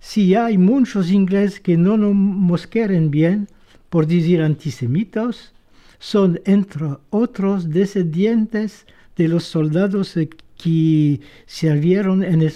si 0.00 0.34
hay 0.34 0.56
muchos 0.56 1.10
ingleses 1.10 1.60
que 1.60 1.76
no 1.76 1.96
nos 1.96 2.66
quieren 2.66 3.10
bien, 3.10 3.48
por 3.90 4.06
decir 4.06 4.40
antisemitos, 4.40 5.52
son 5.98 6.40
entre 6.44 6.96
otros 7.10 7.70
descendientes 7.70 8.86
de 9.16 9.28
los 9.28 9.44
soldados 9.44 10.14
que 10.56 11.20
sirvieron 11.46 12.22
en 12.22 12.48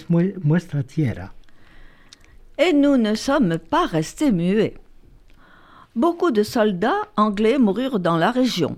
nuestra 0.43 0.83
tierra. 0.83 1.33
Et 2.57 2.71
nous 2.71 2.97
ne 2.97 3.15
sommes 3.15 3.57
pas 3.57 3.87
restés 3.87 4.31
muets. 4.31 4.75
Beaucoup 5.95 6.31
de 6.31 6.43
soldats 6.43 7.09
anglais 7.17 7.57
moururent 7.57 7.99
dans 7.99 8.17
la 8.17 8.31
région. 8.31 8.77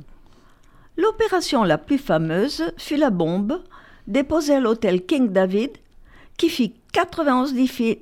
L'opération 0.97 1.63
la 1.63 1.77
plus 1.77 1.97
fameuse 1.97 2.63
fut 2.77 2.97
la 2.97 3.09
bombe 3.09 3.61
déposée 4.07 4.55
à 4.55 4.59
l'hôtel 4.59 5.05
King 5.05 5.29
David 5.29 5.71
qui 6.37 6.49
fit 6.49 6.73
91 6.93 7.53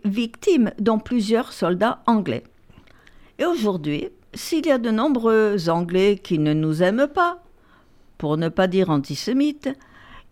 victimes 0.06 0.72
dont 0.80 1.00
plusieurs 1.00 1.54
soldats 1.54 2.02
anglais. 2.06 2.44
Et 3.40 3.46
aujourd'hui, 3.46 4.10
s'il 4.34 4.66
y 4.66 4.72
a 4.72 4.78
de 4.78 4.92
nombreux 4.92 5.70
Anglais 5.70 6.20
qui 6.22 6.40
ne 6.40 6.54
nous 6.54 6.82
aiment 6.84 7.08
pas, 7.08 7.44
pour 8.18 8.38
ne 8.38 8.50
pas 8.50 8.68
dire 8.68 8.90
antisémites, 8.90 9.70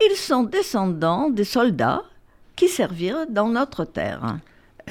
ils 0.03 0.15
sont 0.15 0.43
descendants 0.43 1.29
des 1.29 1.43
soldats 1.43 2.03
qui 2.55 2.67
servirent 2.67 3.27
dans 3.29 3.49
notre 3.49 3.85
terre. 3.85 4.39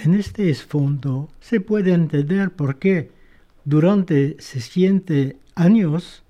En 0.07 0.13
este 0.13 0.55
fondo 0.55 1.29
se 1.41 1.57
puede 1.61 1.93
entender 1.93 2.49
por 2.57 2.79
qué 2.79 3.11
durante 3.67 4.41
600 4.41 5.35
años 5.57 6.23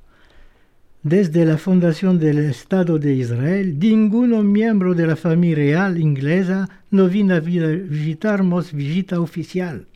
Desde 1.02 1.46
la 1.46 1.56
fundación 1.56 2.18
del 2.18 2.38
Estado 2.38 2.98
de 2.98 3.14
Israel, 3.14 3.78
ningún 3.78 4.52
miembro 4.52 4.94
de 4.94 5.06
la 5.06 5.16
familia 5.16 5.56
real 5.56 5.98
inglesa 5.98 6.68
no 6.90 7.08
vino 7.08 7.34
a 7.34 7.40
visitarnos 7.40 8.74
visita 8.74 9.18
oficial. 9.18 9.86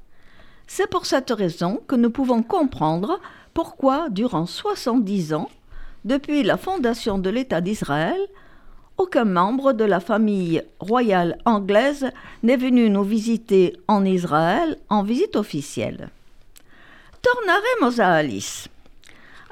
C'est 0.67 0.89
pour 0.89 1.05
cette 1.05 1.31
raison 1.31 1.83
que 1.87 1.95
nous 1.95 2.09
pouvons 2.09 2.43
comprendre 2.43 3.21
pourquoi, 3.53 4.09
durant 4.09 4.47
70 4.47 5.35
ans, 5.35 5.51
depuis 6.07 6.43
la 6.43 6.57
fondation 6.57 7.19
de 7.19 7.29
l'État 7.29 7.61
d'Israël, 7.61 8.21
aucun 8.97 9.27
membre 9.27 9.75
de 9.75 9.85
la 9.85 10.01
famille 10.01 10.63
royale 10.81 11.37
anglaise 11.45 12.11
n'est 12.43 12.57
venu 12.57 12.89
nous 12.89 13.05
visiter 13.05 13.77
en 13.89 14.07
Israël 14.07 14.79
en 14.89 15.03
visite 15.03 15.37
officielle. 15.37 16.09
Tornaremos 17.21 18.01
a 18.01 18.15
Alice. 18.15 18.71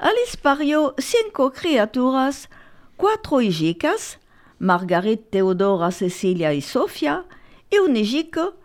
Alice 0.03 0.35
parió 0.35 0.95
cinco 0.97 1.53
criaturas, 1.53 2.49
cuatro 2.97 3.39
hijicas, 3.39 4.19
Margaret, 4.59 5.29
Teodora, 5.29 5.91
Cecilia 5.91 6.51
y 6.53 6.59
Sofia, 6.59 7.23
y 7.69 7.77
un 7.77 7.95
hijico, 7.95 8.55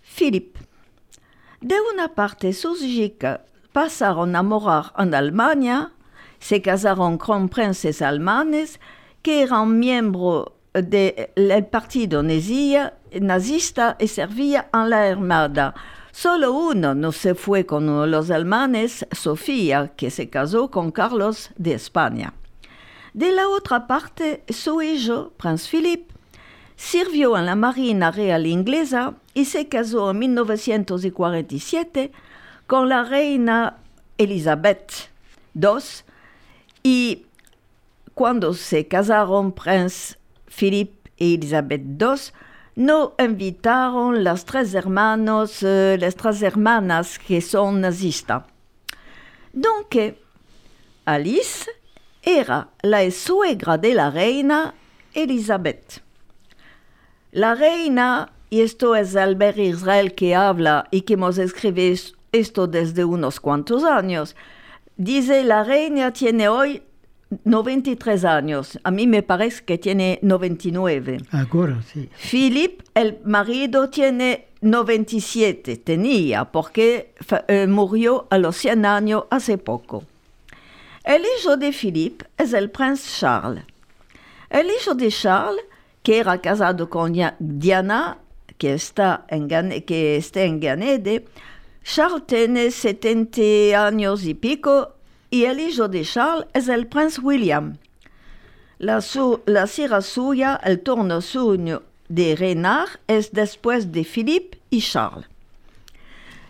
Philippe. 0.00 0.58
De 1.60 1.76
una 1.92 2.14
parte 2.14 2.54
sus 2.54 2.80
hijicas 2.80 3.40
pasaron 3.72 4.34
a 4.36 4.42
morar 4.42 4.94
en 4.96 5.14
Alemania, 5.14 5.92
se 6.38 6.62
casaron 6.62 7.18
con 7.18 7.50
princes 7.50 8.00
alemanes 8.00 8.80
que 9.20 9.42
eran 9.42 9.78
miembros 9.78 10.52
del 10.72 11.66
partido 11.66 12.22
nazista 12.22 13.96
y 14.00 14.08
servía 14.08 14.70
en 14.72 14.88
la 14.88 15.02
Armada. 15.10 15.74
Solo 16.16 16.52
uno 16.52 16.94
no 16.94 17.12
se 17.12 17.34
fue 17.34 17.66
con 17.66 18.10
los 18.10 18.30
alemanes, 18.30 19.06
Sofía, 19.12 19.92
que 19.96 20.10
se 20.10 20.30
casó 20.30 20.70
con 20.70 20.90
Carlos 20.90 21.50
de 21.58 21.74
España. 21.74 22.32
De 23.12 23.32
la 23.32 23.50
otra 23.50 23.86
parte, 23.86 24.42
su 24.48 24.80
hijo, 24.80 25.34
Prince 25.36 25.68
Philippe, 25.68 26.14
sirvió 26.74 27.36
en 27.36 27.44
la 27.44 27.54
Marina 27.54 28.12
Real 28.12 28.46
Inglesa 28.46 29.12
y 29.34 29.44
se 29.44 29.68
casó 29.68 30.12
en 30.12 30.20
1947 30.20 32.12
con 32.66 32.88
la 32.88 33.04
reina 33.04 33.76
Elizabeth 34.16 35.10
II 35.54 35.68
y 36.82 37.26
cuando 38.14 38.54
se 38.54 38.88
casaron 38.88 39.52
Prince 39.52 40.16
Philippe 40.46 41.10
y 41.18 41.34
Elizabeth 41.34 41.82
II, 42.00 42.32
no 42.76 43.14
invitaron 43.18 44.22
las 44.22 44.44
tres 44.44 44.74
hermanos, 44.74 45.62
eh, 45.62 45.96
las 45.98 46.14
tres 46.14 46.42
hermanas 46.42 47.18
que 47.18 47.40
son 47.40 47.80
nazistas. 47.80 48.44
Donc, 49.52 49.96
Alice 51.06 51.70
era 52.22 52.68
la 52.82 53.10
suegra 53.10 53.78
de 53.78 53.94
la 53.94 54.10
reina 54.10 54.74
Elizabeth. 55.14 56.02
La 57.32 57.54
reina, 57.54 58.32
y 58.50 58.60
esto 58.60 58.94
es 58.94 59.16
Albert 59.16 59.58
Israel 59.58 60.14
que 60.14 60.34
habla 60.34 60.86
y 60.90 61.02
que 61.02 61.14
hemos 61.14 61.38
escrito 61.38 62.14
esto 62.32 62.66
desde 62.66 63.04
unos 63.04 63.40
cuantos 63.40 63.84
años, 63.84 64.36
dice 64.98 65.44
la 65.44 65.64
reina 65.64 66.12
tiene 66.12 66.48
hoy 66.48 66.82
93 67.44 68.24
años. 68.24 68.78
A 68.84 68.90
mí 68.90 69.06
me 69.06 69.22
parece 69.22 69.64
que 69.64 69.78
tiene 69.78 70.18
99. 70.22 71.18
Ahora 71.30 71.82
sí. 71.82 72.08
Philip, 72.30 72.82
el 72.94 73.18
marido, 73.24 73.90
tiene 73.90 74.46
97. 74.60 75.76
Tenía, 75.78 76.44
porque 76.46 77.14
eh, 77.48 77.66
murió 77.66 78.26
a 78.30 78.38
los 78.38 78.56
100 78.56 78.86
años 78.86 79.24
hace 79.30 79.58
poco. 79.58 80.04
El 81.04 81.22
hijo 81.38 81.56
de 81.56 81.72
Philip 81.72 82.22
es 82.36 82.52
el 82.52 82.70
príncipe 82.70 83.20
Charles. 83.20 83.64
El 84.50 84.68
hijo 84.70 84.94
de 84.94 85.08
Charles, 85.08 85.64
que 86.02 86.18
era 86.18 86.40
casado 86.40 86.88
con 86.88 87.12
Diana, 87.38 88.18
que 88.58 88.74
está 88.74 89.24
en, 89.28 89.48
que 89.84 90.16
está 90.16 90.42
en 90.42 90.60
Ganede, 90.60 91.26
Charles 91.84 92.26
tiene 92.26 92.70
70 92.70 93.86
años 93.86 94.24
y 94.24 94.34
pico 94.34 94.95
y 95.30 95.44
el 95.44 95.60
hijo 95.60 95.88
de 95.88 96.02
Charles 96.02 96.46
es 96.54 96.68
el 96.68 96.86
príncipe 96.86 97.26
William. 97.26 97.78
La, 98.78 99.00
su, 99.00 99.40
la 99.46 99.66
sira 99.66 100.02
suya, 100.02 100.60
el 100.62 100.80
torno 100.80 101.20
suyo 101.20 101.82
de 102.08 102.36
reinar, 102.36 102.88
es 103.06 103.32
después 103.32 103.92
de 103.92 104.04
Philippe 104.04 104.58
y 104.70 104.80
Charles. 104.80 105.26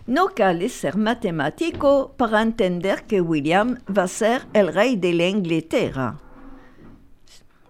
No 0.05 0.29
cal 0.29 0.69
ser 0.69 0.95
matemático 0.95 2.13
para 2.17 2.41
entender 2.41 3.03
que 3.03 3.19
William 3.19 3.79
va 3.89 4.07
ser 4.07 4.45
el 4.53 4.73
rey 4.73 4.95
de 4.95 5.13
la 5.13 5.27
Inglaterra, 5.27 6.19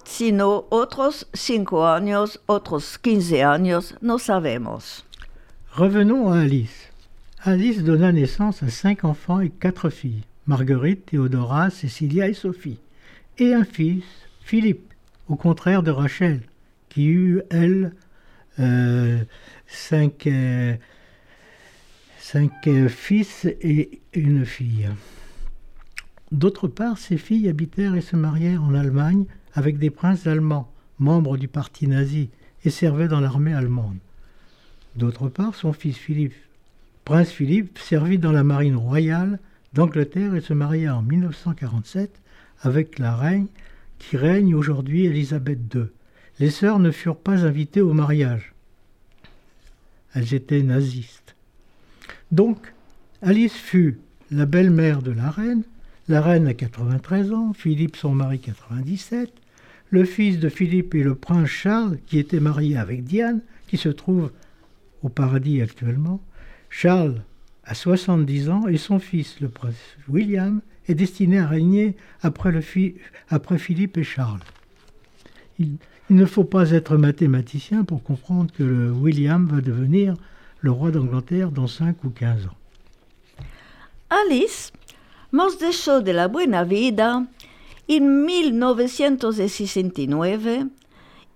sino 0.03 0.65
otros 0.69 1.27
cinco 1.33 1.87
años, 1.87 2.39
otros 2.45 2.99
15 2.99 3.43
años, 3.43 3.95
no 4.01 4.19
sabemos. 4.19 5.03
Revenons 5.75 6.31
à 6.31 6.41
Alice. 6.41 6.91
Alice 7.43 7.83
donna 7.83 8.11
naissance 8.11 8.63
à 8.63 8.69
cinq 8.69 9.03
enfants 9.03 9.41
et 9.41 9.49
quatre 9.49 9.89
filles. 9.89 10.23
Marguerite, 10.47 11.05
Théodora, 11.07 11.69
Cécilia 11.69 12.29
et 12.29 12.33
Sophie, 12.33 12.79
et 13.37 13.53
un 13.53 13.65
fils, 13.65 14.05
Philippe, 14.41 14.93
au 15.27 15.35
contraire 15.35 15.83
de 15.83 15.91
Rachel, 15.91 16.41
qui 16.89 17.07
eut, 17.07 17.41
elle, 17.49 17.93
euh, 18.59 19.23
cinq, 19.67 20.25
euh, 20.25 20.75
euh, 22.35 22.89
fils 22.89 23.45
et 23.45 24.01
une 24.13 24.45
fille. 24.45 24.89
D'autre 26.31 26.67
part, 26.67 26.97
ses 26.97 27.17
filles 27.17 27.49
habitèrent 27.49 27.95
et 27.95 28.01
se 28.01 28.15
marièrent 28.15 28.63
en 28.63 28.73
Allemagne 28.73 29.25
avec 29.53 29.77
des 29.77 29.89
princes 29.89 30.27
allemands, 30.27 30.71
membres 30.97 31.37
du 31.37 31.47
parti 31.47 31.87
nazi, 31.87 32.29
et 32.63 32.69
servaient 32.69 33.07
dans 33.07 33.19
l'armée 33.19 33.53
allemande. 33.53 33.97
D'autre 34.95 35.29
part, 35.29 35.55
son 35.55 35.73
fils 35.73 35.97
Philippe, 35.97 36.33
prince 37.05 37.29
Philippe, 37.29 37.77
servit 37.77 38.17
dans 38.17 38.31
la 38.31 38.43
marine 38.43 38.75
royale 38.75 39.39
d'Angleterre 39.73 40.35
et 40.35 40.41
se 40.41 40.53
maria 40.53 40.95
en 40.95 41.01
1947 41.01 42.21
avec 42.61 42.99
la 42.99 43.15
reine 43.15 43.47
qui 43.99 44.17
règne 44.17 44.55
aujourd'hui 44.55 45.05
Élisabeth 45.05 45.59
II. 45.73 45.85
Les 46.39 46.49
sœurs 46.49 46.79
ne 46.79 46.91
furent 46.91 47.17
pas 47.17 47.45
invitées 47.45 47.81
au 47.81 47.93
mariage. 47.93 48.53
Elles 50.13 50.33
étaient 50.33 50.63
nazistes. 50.63 51.35
Donc, 52.31 52.73
Alice 53.21 53.53
fut 53.53 53.99
la 54.31 54.45
belle-mère 54.45 55.01
de 55.01 55.11
la 55.11 55.29
reine, 55.29 55.63
la 56.07 56.21
reine 56.21 56.47
a 56.47 56.53
93 56.53 57.31
ans, 57.33 57.53
Philippe 57.53 57.95
son 57.95 58.13
mari 58.13 58.39
97, 58.39 59.31
le 59.89 60.05
fils 60.05 60.39
de 60.39 60.49
Philippe 60.49 60.95
et 60.95 61.03
le 61.03 61.15
prince 61.15 61.49
Charles 61.49 61.97
qui 62.05 62.19
était 62.19 62.39
marié 62.39 62.77
avec 62.77 63.03
Diane, 63.03 63.41
qui 63.67 63.77
se 63.77 63.89
trouve 63.89 64.31
au 65.01 65.09
paradis 65.09 65.61
actuellement. 65.61 66.21
Charles 66.69 67.21
à 67.67 67.75
70 67.75 68.49
ans 68.49 68.67
et 68.67 68.77
son 68.77 68.97
fils, 68.97 69.39
le 69.41 69.49
prince 69.49 69.75
William, 70.07 70.61
est 70.87 70.95
destiné 70.95 71.37
à 71.39 71.47
régner 71.47 71.97
après, 72.21 72.61
Philippe 72.61 73.97
et 73.97 74.03
Charles. 74.03 74.39
Il, 75.59 75.77
ne 76.09 76.25
faut 76.25 76.45
pas 76.45 76.71
être 76.71 76.95
mathématicien 76.95 77.83
pour 77.83 78.01
comprendre 78.01 78.49
que 78.57 78.89
William 78.91 79.45
va 79.47 79.59
devenir 79.59 80.13
le 80.61 80.71
roi 80.71 80.91
d'Angleterre 80.91 81.51
dans 81.51 81.67
5 81.67 82.05
ou 82.05 82.09
15 82.09 82.45
ans. 82.45 82.55
Alice 84.09 84.71
mos 85.33 85.57
de 85.57 86.11
la 86.11 86.29
buena 86.29 86.63
vida 86.63 87.25
en 87.89 87.99
1969 87.99 90.67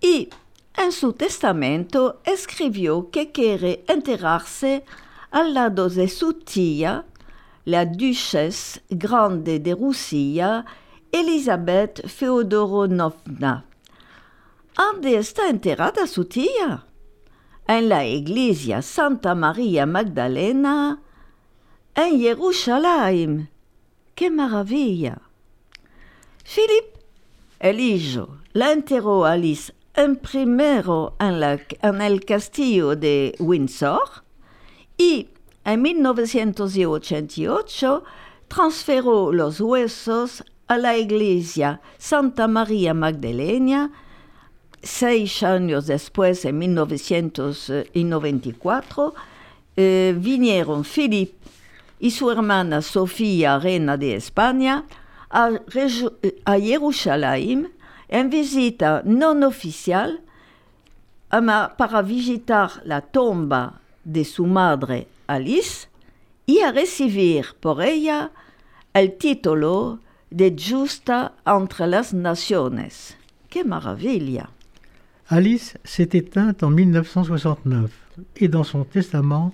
y 0.01 0.29
en 0.77 0.91
su 0.93 1.11
testamento 1.11 2.21
escribió 2.23 3.09
que 3.11 3.31
quiere 3.31 3.83
enterrarse 3.89 4.85
al 5.31 5.53
lado 5.53 5.89
de 5.89 6.07
su 6.07 6.33
la 7.65 7.85
duchesse 7.85 8.81
grande 8.89 9.59
de 9.59 9.73
Rusia, 9.73 10.65
Elisabeth 11.11 12.07
Feodorovna. 12.07 13.65
¿Dónde 14.75 15.17
está 15.17 15.49
enterrada 15.49 16.07
su? 16.07 16.27
En 17.67 17.89
la 17.89 18.05
iglesia 18.05 18.81
Santa 18.81 19.35
María 19.35 19.85
Magdalena, 19.85 20.99
en 21.95 22.19
Jerusalén. 22.19 23.49
¡Qué 24.15 24.29
maravilla! 24.29 25.21
Philippe, 26.43 26.99
el 27.59 27.79
hijo, 27.79 28.37
la 28.53 28.71
enterró 28.71 29.25
Alice 29.25 29.73
en 29.93 30.15
primero 30.15 31.15
en, 31.19 31.39
la, 31.39 31.59
en 31.81 32.01
el 32.01 32.25
castillo 32.25 32.95
de 32.95 33.35
Windsor, 33.39 34.23
y 35.01 35.29
en 35.65 35.81
1988 35.81 38.03
transferó 38.47 39.31
los 39.31 39.59
huesos 39.59 40.43
a 40.67 40.77
la 40.77 40.95
iglesia 40.97 41.81
Santa 41.97 42.47
María 42.47 42.93
Magdalena. 42.93 43.91
Seis 44.83 45.41
años 45.43 45.87
después, 45.87 46.45
en 46.45 46.59
1994, 46.59 49.15
eh, 49.75 50.15
vinieron 50.17 50.83
Philippe 50.83 51.37
y 51.99 52.11
su 52.11 52.29
hermana 52.31 52.81
Sofía, 52.81 53.59
reina 53.59 53.97
de 53.97 54.15
España, 54.15 54.85
a, 55.29 55.51
a 56.45 56.59
Jerusalén 56.59 57.71
en 58.09 58.29
visita 58.29 59.01
non 59.05 59.43
oficial 59.43 60.19
para 61.77 62.01
visitar 62.01 62.81
la 62.83 62.99
tumba 62.99 63.81
de 64.03 64.23
su 64.25 64.45
madre 64.45 65.07
Alice 65.27 65.87
y 66.45 66.59
a 66.59 66.71
recibir 66.71 67.55
por 67.59 67.81
ella 67.81 68.31
el 68.93 69.17
título 69.17 69.99
de 70.29 70.55
Justa 70.57 71.33
entre 71.45 71.87
las 71.87 72.13
Naciones. 72.13 73.17
¡Qué 73.49 73.63
maravilla! 73.63 74.49
Alice 75.27 75.77
s'est 75.83 76.09
éteinte 76.13 76.63
en 76.63 76.69
1969 76.69 77.91
et 78.37 78.47
dans 78.47 78.65
son 78.65 78.83
testament, 78.83 79.53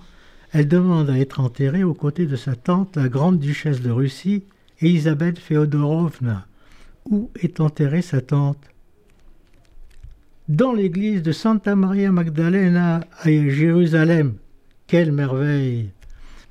elle 0.52 0.68
demande 0.68 1.10
à 1.10 1.20
être 1.20 1.40
enterrée 1.40 1.84
aux 1.84 1.94
côtés 1.94 2.26
de 2.26 2.36
sa 2.36 2.56
tante, 2.56 2.96
la 2.96 3.10
grande 3.10 3.40
duchesse 3.40 3.82
de 3.82 3.92
Russie, 3.92 4.44
Elisabeth 4.80 5.40
Feodorovna. 5.40 6.48
Où 7.10 7.30
est 7.42 7.60
enterrée 7.60 8.02
sa 8.02 8.22
tante? 8.22 8.58
Dans 10.48 10.72
l'église 10.72 11.24
de 11.24 11.34
Santa 11.34 11.76
Maria 11.76 12.10
Magdalena 12.10 13.02
à 13.20 13.26
Jérusalem, 13.26 14.36
quelle 14.88 15.12
merveille. 15.12 15.90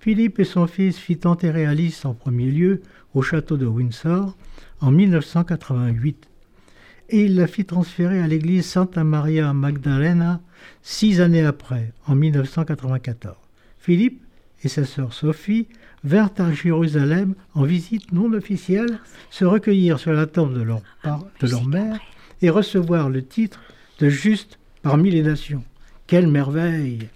Philippe 0.01 0.39
et 0.39 0.45
son 0.45 0.67
fils 0.67 0.99
fit 0.99 1.21
enterrer 1.25 1.65
Alice 1.65 2.05
en 2.05 2.13
premier 2.13 2.51
lieu 2.51 2.83
au 3.15 3.23
château 3.23 3.57
de 3.57 3.65
Windsor 3.65 4.37
en 4.83 4.91
1988 4.91 6.29
et 7.09 7.25
il 7.25 7.37
la 7.37 7.47
fit 7.47 7.65
transférer 7.65 8.21
à 8.21 8.27
l'église 8.27 8.67
Santa 8.67 9.03
Maria 9.03 9.55
Magdalena 9.55 10.43
six 10.83 11.23
années 11.23 11.47
après, 11.47 11.95
en 12.07 12.17
1994. 12.17 13.35
Philippe 13.79 14.21
et 14.63 14.69
sa 14.69 14.85
sœur 14.85 15.15
Sophie 15.15 15.69
vinrent 16.05 16.35
à 16.37 16.53
Jérusalem 16.53 17.35
en 17.55 17.63
visite 17.63 18.13
non 18.13 18.31
officielle, 18.35 18.99
se 19.31 19.47
recueillir 19.47 19.99
sur 19.99 20.13
la 20.13 20.27
tombe 20.27 20.53
de 20.53 20.61
leur, 20.61 20.83
de 21.41 21.47
leur 21.49 21.65
mère 21.65 21.99
et 22.43 22.51
recevoir 22.51 23.09
le 23.09 23.25
titre 23.25 23.61
de 23.99 24.09
juste 24.09 24.59
parmi 24.83 25.11
les 25.11 25.23
nations. 25.23 25.65
Quelle 26.07 26.29
merveille 26.29 27.09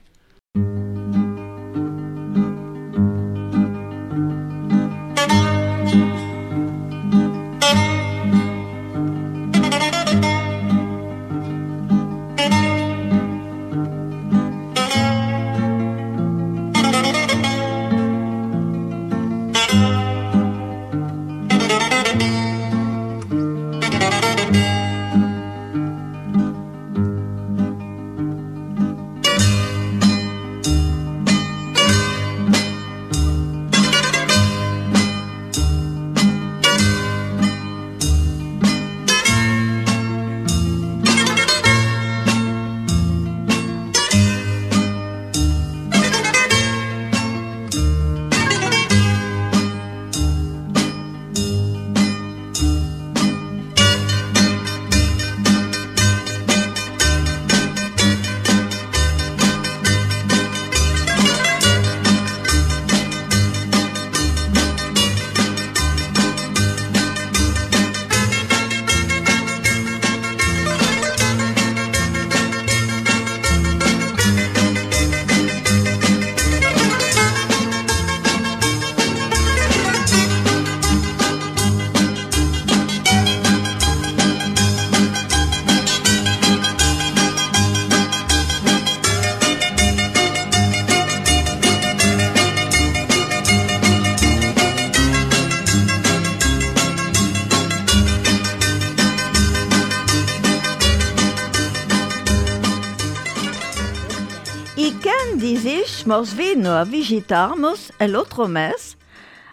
dicimos 106.11 106.35
vino 106.35 106.73
a 106.73 106.83
visitarnos 106.83 107.93
el 108.01 108.17
otro 108.17 108.49
mes, 108.49 108.99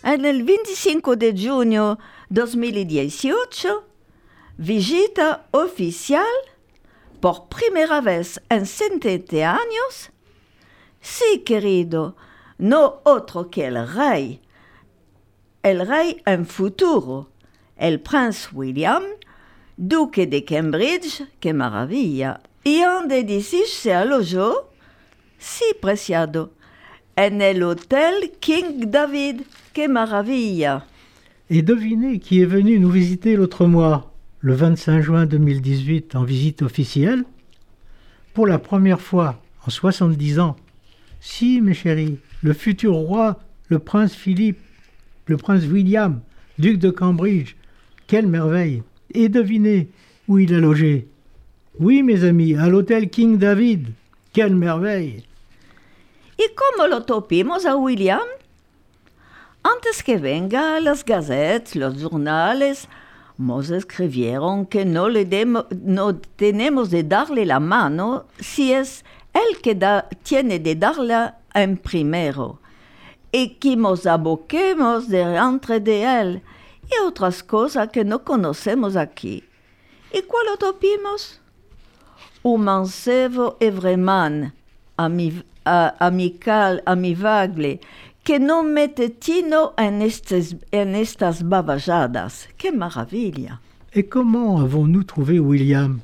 en 0.01 0.25
el 0.25 0.41
25 0.41 1.15
de 1.15 1.31
junio 1.37 1.99
2018, 2.29 3.85
visita 4.57 5.45
oficial 5.51 6.25
por 7.19 7.47
primera 7.47 8.01
vez 8.01 8.41
en 8.49 8.65
70 8.65 9.53
años? 9.53 10.09
Sí, 10.99 11.43
querido, 11.45 12.15
no 12.57 13.01
otro 13.03 13.51
que 13.51 13.67
el 13.67 13.87
rey, 13.87 14.41
el 15.61 15.87
rey 15.87 16.23
en 16.25 16.47
futuro, 16.47 17.29
el 17.75 17.99
prince 17.99 18.49
William, 18.51 19.03
duque 19.75 20.25
de 20.25 20.43
Cambridge, 20.43 21.23
qué 21.39 21.53
maravilla, 21.53 22.41
y 22.63 22.81
donde 22.81 23.23
dices 23.23 23.71
se 23.71 23.93
alojó, 23.93 24.71
sí, 25.37 25.65
preciado, 25.81 26.51
en 27.15 27.41
el 27.41 27.63
Hotel 27.63 28.31
King 28.39 28.89
David, 28.89 29.41
qué 29.73 29.87
maravilla. 29.87 30.85
Et 31.49 31.61
devinez 31.61 32.19
qui 32.19 32.41
est 32.41 32.45
venu 32.45 32.79
nous 32.79 32.89
visiter 32.89 33.35
l'autre 33.35 33.65
mois, 33.65 34.13
le 34.41 34.53
25 34.53 35.01
juin 35.01 35.25
2018, 35.25 36.15
en 36.15 36.23
visite 36.23 36.61
officielle 36.61 37.23
Pour 38.33 38.47
la 38.47 38.59
première 38.59 39.01
fois 39.01 39.41
en 39.65 39.69
70 39.69 40.39
ans. 40.39 40.55
Si, 41.19 41.61
mes 41.61 41.73
chéris, 41.73 42.19
le 42.43 42.53
futur 42.53 42.93
roi, 42.93 43.39
le 43.69 43.79
prince 43.79 44.13
Philippe, 44.13 44.59
le 45.25 45.37
prince 45.37 45.65
William, 45.65 46.21
duc 46.59 46.79
de 46.79 46.89
Cambridge. 46.89 47.55
Quelle 48.07 48.27
merveille 48.27 48.83
Et 49.13 49.29
devinez 49.29 49.89
où 50.27 50.39
il 50.39 50.53
a 50.53 50.59
logé 50.59 51.07
Oui, 51.79 52.03
mes 52.03 52.23
amis, 52.23 52.55
à 52.55 52.69
l'hôtel 52.69 53.09
King 53.09 53.37
David. 53.37 53.87
Quelle 54.33 54.55
merveille 54.55 55.23
¿Y 56.37 56.43
cómo 56.55 56.87
lo 56.87 57.03
topimos 57.03 57.65
a 57.65 57.75
William? 57.75 58.21
Antes 59.63 60.03
que 60.03 60.17
venga 60.17 60.79
las 60.79 61.03
gazetas, 61.03 61.75
los 61.75 62.03
jornales, 62.03 62.87
nos 63.37 63.69
escribieron 63.69 64.65
que 64.65 64.85
no, 64.85 65.09
le 65.09 65.25
demo- 65.25 65.65
no 65.83 66.15
tenemos 66.15 66.89
de 66.89 67.03
darle 67.03 67.45
la 67.45 67.59
mano 67.59 68.25
si 68.39 68.71
es 68.73 69.03
él 69.33 69.61
que 69.61 69.75
da- 69.75 70.07
tiene 70.23 70.59
de 70.59 70.75
darla 70.75 71.39
en 71.53 71.77
primero, 71.77 72.59
y 73.31 73.55
que 73.55 73.75
nos 73.75 74.05
aboquemos 74.05 75.07
delante 75.09 75.79
de 75.79 76.03
él 76.21 76.41
y 76.89 77.03
otras 77.05 77.43
cosas 77.43 77.89
que 77.89 78.05
no 78.05 78.23
conocemos 78.23 78.95
aquí. 78.95 79.43
¿Y 80.13 80.21
cuál 80.21 80.45
lo 80.47 80.57
topimos? 80.57 81.41
Un 82.43 82.63
mancebo 82.63 83.57
Amical, 85.99 86.81
amigable, 86.85 87.79
que 88.23 88.39
no 88.39 88.63
mete 88.63 89.09
tino 89.09 89.73
en, 89.77 90.01
estes- 90.01 90.55
en 90.71 90.95
estas 90.95 91.43
babajadas. 91.43 92.47
¡Qué 92.57 92.71
maravilla! 92.71 93.59
Et 93.93 94.03
comment 94.03 94.59
avons-nous 94.59 95.03
trouvé 95.03 95.39
William 95.39 95.99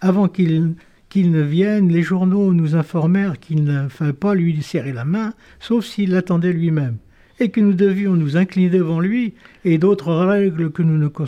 Avant 0.00 0.28
qu'il 0.28 0.74
ne 1.16 1.40
vienne, 1.42 1.88
les 1.88 2.02
journaux 2.02 2.52
nous 2.52 2.76
informèrent 2.76 3.38
qu'il 3.40 3.64
ne 3.64 3.88
fallait 3.88 4.12
pas 4.12 4.34
lui 4.34 4.62
serrer 4.62 4.92
la 4.92 5.04
main, 5.04 5.32
sauf 5.58 5.84
s'il 5.86 6.10
l'attendait 6.12 6.52
lui-même, 6.52 6.96
et 7.40 7.48
que 7.50 7.60
nous 7.60 7.72
devions 7.72 8.14
nous 8.14 8.36
incliner 8.36 8.68
devant 8.70 9.00
lui, 9.00 9.34
et 9.64 9.78
d'autres 9.78 10.12
règles 10.14 10.70
que 10.70 10.82
nous 10.82 10.98
ne 10.98 11.08
pas, 11.08 11.24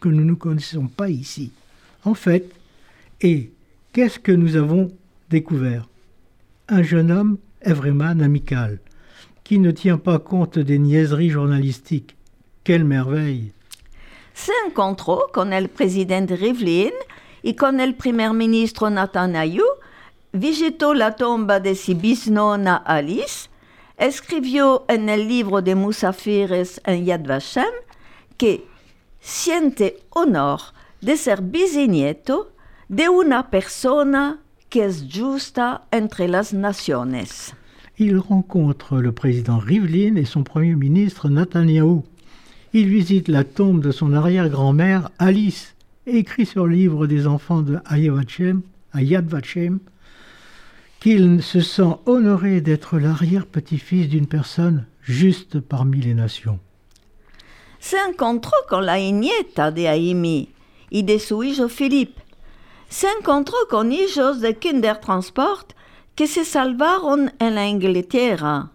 que 0.00 0.08
nous 0.08 0.24
ne 0.24 0.34
connaissons 0.34 0.86
pas 0.88 1.08
ici. 1.10 1.52
En 2.04 2.14
fait, 2.14 2.48
et 3.20 3.50
qu'est-ce 3.92 4.18
que 4.18 4.32
nous 4.32 4.56
avons 4.56 4.90
découvert? 5.30 5.86
Un 6.70 6.82
jeune 6.82 7.10
homme 7.10 7.38
Evreman 7.62 8.20
amical, 8.20 8.78
qui 9.42 9.58
ne 9.58 9.70
tient 9.70 9.96
pas 9.96 10.18
compte 10.18 10.58
des 10.58 10.78
niaiseries 10.78 11.30
journalistiques. 11.30 12.14
Quelle 12.62 12.84
merveille. 12.84 13.52
Se 14.34 14.52
encontró 14.66 15.30
con 15.32 15.54
el 15.54 15.70
presidente 15.70 16.36
Rivlin 16.36 16.92
y 17.42 17.54
con 17.54 17.80
el 17.80 17.94
primer 17.94 18.34
ministro 18.34 18.90
Netanyahu, 18.90 19.64
visitó 20.34 20.92
la 20.92 21.16
tumba 21.16 21.58
de 21.58 21.74
su 21.74 21.94
bisnona 21.96 22.76
Alice, 22.76 23.48
escribió 23.96 24.84
en 24.88 25.08
el 25.08 25.26
libro 25.26 25.62
de 25.62 25.74
Musafires 25.74 26.82
en 26.84 27.06
Yad 27.06 27.26
Vashem 27.26 27.72
que 28.36 28.68
siente 29.20 30.00
honor 30.10 30.60
de 31.00 31.16
ser 31.16 31.40
bisnieto 31.40 32.52
de 32.88 33.08
una 33.08 33.50
persona 33.50 34.42
que 34.70 34.80
es 34.80 35.04
justa 35.08 35.82
entre 35.92 36.26
las 36.26 36.52
naciones. 36.52 37.54
Il 37.98 38.18
rencontre 38.18 38.98
le 38.98 39.12
président 39.12 39.58
Rivlin 39.58 40.16
et 40.16 40.24
son 40.24 40.44
premier 40.44 40.76
ministre 40.76 41.28
Netanyahou. 41.28 42.04
Il 42.72 42.88
visite 42.88 43.28
la 43.28 43.44
tombe 43.44 43.80
de 43.80 43.90
son 43.90 44.12
arrière-grand-mère 44.12 45.10
Alice 45.18 45.74
écrit 46.06 46.46
sur 46.46 46.66
le 46.66 46.74
livre 46.74 47.06
des 47.06 47.26
enfants 47.26 47.62
de 47.62 47.78
Yad 47.90 48.14
Vashem, 48.14 48.62
à 48.92 49.02
Yad 49.02 49.26
Vashem 49.26 49.78
qu'il 51.00 51.42
se 51.42 51.60
sent 51.60 51.96
honoré 52.06 52.60
d'être 52.60 52.98
l'arrière-petit-fils 52.98 54.08
d'une 54.08 54.26
personne 54.26 54.86
juste 55.02 55.60
parmi 55.60 56.00
les 56.00 56.14
nations. 56.14 56.58
Se 57.80 57.96
encontró 58.08 58.52
con 58.68 58.80
la 58.80 58.98
nieta 58.98 59.70
de 59.70 59.86
Aimi 59.86 60.48
y 60.90 61.04
de 61.04 61.18
su 61.18 61.44
hijo 61.44 61.68
Philippe. 61.68 62.20
Se 62.88 63.06
encontró 63.18 63.54
con 63.68 63.92
hijos 63.92 64.40
de 64.40 64.56
Kindertransport 64.56 65.74
que 66.14 66.26
se 66.26 66.46
salvaron 66.46 67.32
en 67.38 67.54
la 67.54 67.66
Inglaterra. 67.66 68.70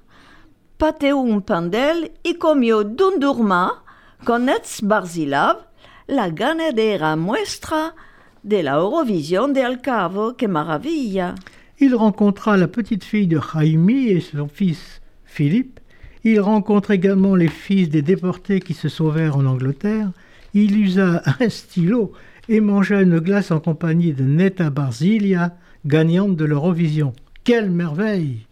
Pateó 0.77 1.17
un 1.17 1.41
pandel 1.41 2.11
y 2.21 2.35
comió 2.35 2.83
dundurma 2.83 3.83
con 4.23 4.49
Etz 4.49 4.81
Barzilav, 4.83 5.67
la 6.05 6.29
ganadera 6.29 7.15
muestra 7.15 7.95
de 8.43 8.61
la 8.61 8.75
Eurovisión 8.75 9.51
de 9.51 9.63
Alcavo, 9.63 10.37
que 10.37 10.47
maravilla. 10.47 11.33
Il 11.79 11.95
rencontra 11.95 12.55
la 12.55 12.67
petite 12.67 13.03
fille 13.03 13.27
de 13.27 13.39
Jaime 13.39 13.89
et 13.89 14.21
son 14.21 14.47
fils 14.47 15.01
Philippe. 15.25 15.79
Il 16.23 16.39
rencontre 16.39 16.91
également 16.91 17.35
les 17.35 17.49
fils 17.49 17.89
des 17.89 18.03
déportés 18.03 18.59
qui 18.59 18.75
se 18.75 18.89
sauvèrent 18.89 19.37
en 19.37 19.45
Angleterre. 19.45 20.11
Il 20.53 20.77
usa 20.79 21.23
un 21.39 21.49
stylo 21.49 22.13
et 22.49 22.61
mangea 22.61 23.01
une 23.01 23.19
glace 23.19 23.51
en 23.51 23.59
compagnie 23.59 24.13
de 24.13 24.23
Netta 24.23 24.69
Barzilia, 24.69 25.55
gagnante 25.85 26.35
de 26.35 26.45
l'Eurovision. 26.45 27.13
Quelle 27.43 27.69
merveille 27.69 28.45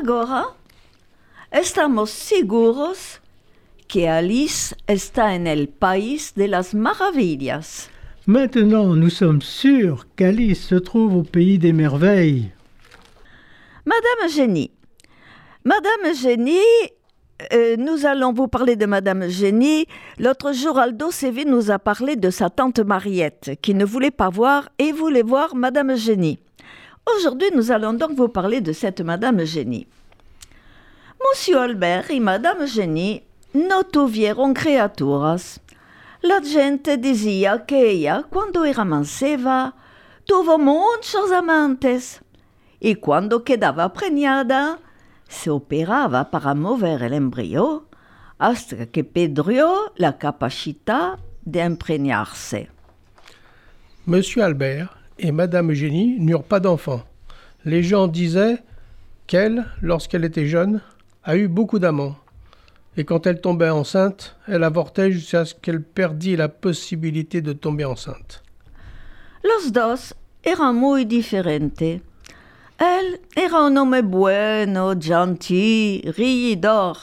Agora, 0.00 0.56
estamos 1.52 2.10
seguros 2.10 3.20
que 3.88 4.08
Alice 4.08 4.74
está 4.88 5.34
en 5.34 5.46
el 5.46 5.68
país 5.68 6.34
de 6.36 6.48
las 6.48 6.74
maravillas. 6.74 7.90
Maintenant, 8.26 8.96
nous 8.96 9.10
sommes 9.10 9.42
sûrs 9.42 10.06
qu'Alice 10.16 10.66
se 10.66 10.76
trouve 10.76 11.16
au 11.16 11.22
pays 11.22 11.58
des 11.58 11.74
merveilles. 11.74 12.50
Madame 13.84 14.30
Génie. 14.30 14.70
Madame 15.64 16.14
Génie, 16.14 16.90
euh, 17.52 17.76
nous 17.76 18.06
allons 18.06 18.32
vous 18.32 18.46
parler 18.46 18.76
de 18.76 18.86
Madame 18.86 19.28
Génie. 19.28 19.86
L'autre 20.18 20.52
jour, 20.52 20.78
Aldo 20.78 21.10
Sévé 21.10 21.44
nous 21.44 21.70
a 21.70 21.78
parlé 21.78 22.14
de 22.16 22.30
sa 22.30 22.48
tante 22.48 22.78
Mariette, 22.78 23.58
qui 23.60 23.74
ne 23.74 23.84
voulait 23.84 24.12
pas 24.12 24.28
voir 24.28 24.68
et 24.78 24.92
voulait 24.92 25.22
voir 25.22 25.56
Madame 25.56 25.96
Génie. 25.96 26.38
Aujourd'hui, 27.16 27.48
nous 27.54 27.72
allons 27.72 27.92
donc 27.92 28.12
vous 28.12 28.28
parler 28.28 28.60
de 28.60 28.72
cette 28.72 29.00
Madame 29.00 29.44
Génie. 29.44 29.86
Monsieur 31.28 31.58
Albert 31.58 32.10
et 32.10 32.20
Madame 32.20 32.66
Génie 32.66 33.22
no 33.52 33.82
tuvieron 33.82 34.54
criaturas. 34.54 35.58
La 36.22 36.40
gente 36.40 36.96
decía 36.96 37.66
que 37.66 37.90
ella, 37.90 38.24
cuando 38.30 38.64
era 38.64 38.84
manceba, 38.84 39.74
tuvo 40.24 40.56
muchos 40.58 41.32
amantes. 41.32 42.20
Y 42.80 42.94
cuando 42.96 43.42
quedaba 43.42 43.92
preñada, 43.92 44.78
se 45.34 45.50
operaba 45.50 46.30
para 46.30 46.54
mover 46.54 47.02
el 47.02 47.12
embrión 47.12 47.82
hasta 48.38 48.86
que 48.86 49.04
perdió 49.04 49.92
la 49.96 50.18
capacidad 50.18 51.18
de 51.44 51.60
impregnarse. 51.60 52.68
Monsieur 54.06 54.42
Albert 54.44 54.96
et 55.18 55.32
Madame 55.32 55.70
Eugénie 55.70 56.18
n'eurent 56.20 56.44
pas 56.44 56.60
d'enfants. 56.60 57.02
Les 57.64 57.82
gens 57.82 58.06
disaient 58.06 58.62
qu'elle, 59.26 59.64
lorsqu'elle 59.80 60.24
était 60.24 60.46
jeune, 60.46 60.80
a 61.22 61.36
eu 61.36 61.48
beaucoup 61.48 61.78
d'amants. 61.78 62.16
Et 62.96 63.04
quand 63.04 63.26
elle 63.26 63.40
tombait 63.40 63.70
enceinte, 63.70 64.36
elle 64.46 64.62
avortait 64.62 65.10
jusqu'à 65.10 65.44
ce 65.44 65.54
qu'elle 65.54 65.82
perdit 65.82 66.36
la 66.36 66.48
possibilité 66.48 67.40
de 67.40 67.52
tomber 67.52 67.84
enceinte. 67.84 68.42
Los 69.42 69.72
dos 69.72 70.14
eran 70.44 70.74
muy 70.74 71.04
diferentes. 71.04 72.00
Él 72.78 73.20
era 73.36 73.64
un 73.64 73.78
hombre 73.78 74.02
bueno, 74.02 74.94
gentil, 75.00 76.12
reidor. 76.16 76.96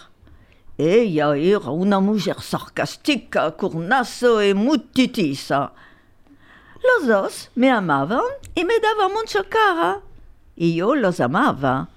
Ella 0.78 1.36
era 1.36 1.70
una 1.70 2.00
mujer 2.00 2.42
sarcástica, 2.42 3.52
curnazo 3.52 4.44
y 4.44 4.54
mutitiza. 4.54 5.72
Los 6.84 7.08
dos 7.08 7.52
me 7.56 7.70
amaban 7.70 8.22
y 8.56 8.66
me 8.66 8.80
daban 8.80 9.14
mucha 9.14 9.44
cara. 9.44 10.02
Y 10.56 10.76
yo 10.76 10.96
los 10.96 11.20
amaba, 11.20 11.90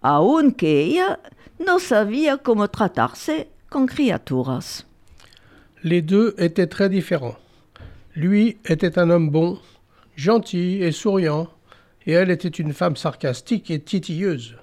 aunque 0.00 0.80
ella 0.80 1.20
no 1.58 1.78
sabía 1.78 2.38
cómo 2.38 2.68
tratarse 2.68 3.48
con 3.68 3.86
criaturas. 3.86 4.86
Les 5.84 6.02
deux 6.02 6.34
étaient 6.38 6.68
très 6.68 6.88
différents. 6.88 7.36
Lui 8.14 8.58
était 8.64 8.98
un 8.98 9.10
homme 9.10 9.30
bon, 9.30 9.58
gentil 10.16 10.82
et 10.82 10.92
souriant, 10.92 11.48
et 12.06 12.12
elle 12.12 12.30
était 12.30 12.48
une 12.48 12.72
femme 12.72 12.96
sarcastique 12.96 13.70
et 13.70 13.80
titilleuse. 13.80 14.56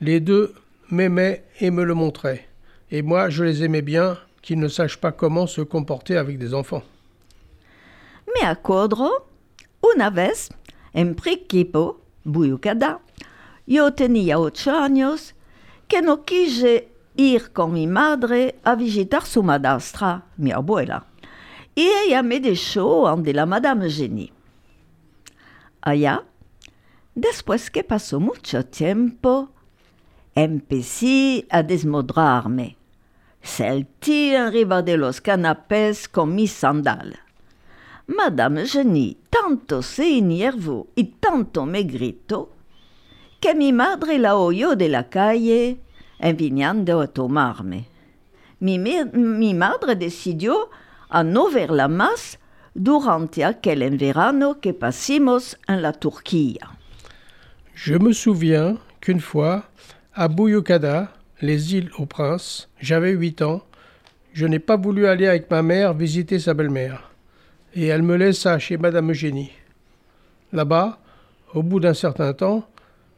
Les 0.00 0.20
deux 0.20 0.54
m'aimaient 0.90 1.44
et 1.60 1.70
me 1.70 1.84
le 1.84 1.94
montraient, 1.94 2.46
et 2.90 3.02
moi 3.02 3.30
je 3.30 3.44
les 3.44 3.64
aimais 3.64 3.82
bien 3.82 4.18
qu'ils 4.42 4.58
ne 4.58 4.68
sachent 4.68 4.98
pas 4.98 5.12
comment 5.12 5.46
se 5.46 5.60
comporter 5.60 6.16
avec 6.16 6.38
des 6.38 6.54
enfants. 6.54 6.82
Me 8.26 8.46
acuerdo 8.46 9.26
una 9.82 10.10
vez 10.10 10.50
en 10.94 11.14
Priquipo, 11.14 12.00
Buyucada, 12.24 13.00
yo 13.66 13.92
tenía 13.92 14.38
ocho 14.38 14.70
años, 14.72 15.34
que 15.88 16.02
no 16.02 16.24
quise 16.24 16.88
ir 17.16 17.52
con 17.52 17.72
mi 17.72 17.86
madre 17.86 18.56
a 18.64 18.74
visitar 18.74 19.24
su 19.24 19.42
madrastra, 19.42 20.24
mi 20.36 20.50
abuela, 20.52 21.06
y 21.74 21.88
ella 22.04 22.22
me 22.22 22.40
dejó 22.40 23.08
ante 23.08 23.32
la 23.32 23.46
Madame 23.46 23.90
Jenny. 23.90 24.32
Allá, 25.80 26.24
después 27.14 27.70
que 27.70 27.84
pasó 27.84 28.20
mucho 28.20 28.64
tiempo, 28.66 29.50
empecé 30.34 31.46
a 31.50 31.62
desmodrarme. 31.62 32.76
Salté 33.42 34.36
arriba 34.36 34.82
de 34.82 34.96
los 34.96 35.20
canapés 35.20 36.08
con 36.08 36.34
mis 36.34 36.52
sandales. 36.52 37.18
Madame 38.06 38.66
Jenny 38.66 39.16
tanto 39.30 39.82
se 39.82 40.18
enervó 40.18 40.88
y 40.94 41.04
tanto 41.04 41.64
me 41.66 41.82
gritó 41.82 42.50
que 43.40 43.54
mi 43.54 43.72
madre 43.72 44.18
la 44.18 44.36
oyó 44.36 44.76
de 44.76 44.88
la 44.88 45.08
calle 45.08 45.80
enviando 46.18 47.00
a 47.00 47.08
tomarme. 47.08 47.88
Mi, 48.60 48.78
madre 49.54 49.96
decidió 49.96 50.70
a 51.08 51.24
no 51.24 51.50
verla 51.50 51.88
más 51.88 52.38
durante 52.74 53.44
aquel 53.44 53.98
verano 53.98 54.60
que 54.60 54.72
pasamos 54.72 55.58
en 55.66 55.82
la 55.82 55.92
Turquía. 55.92 56.78
Je 57.84 57.96
me 57.96 58.12
souviens 58.12 58.78
qu'une 59.00 59.18
fois, 59.18 59.64
à 60.14 60.28
Buyukada, 60.28 61.12
les 61.40 61.74
îles 61.74 61.90
aux 61.98 62.06
princes, 62.06 62.70
j'avais 62.78 63.10
huit 63.10 63.42
ans, 63.42 63.60
je 64.32 64.46
n'ai 64.46 64.60
pas 64.60 64.76
voulu 64.76 65.08
aller 65.08 65.26
avec 65.26 65.50
ma 65.50 65.62
mère 65.62 65.92
visiter 65.92 66.38
sa 66.38 66.54
belle-mère. 66.54 67.10
Et 67.74 67.86
elle 67.86 68.02
me 68.02 68.14
laissa 68.14 68.60
chez 68.60 68.76
Madame 68.76 69.10
Eugénie. 69.10 69.50
Là-bas, 70.52 71.00
au 71.54 71.64
bout 71.64 71.80
d'un 71.80 71.92
certain 71.92 72.32
temps, 72.34 72.68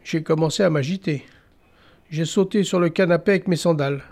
j'ai 0.02 0.22
commencé 0.22 0.62
à 0.62 0.70
m'agiter. 0.70 1.26
J'ai 2.08 2.24
sauté 2.24 2.64
sur 2.64 2.80
le 2.80 2.88
canapé 2.88 3.32
avec 3.32 3.48
mes 3.48 3.56
sandales. 3.56 4.02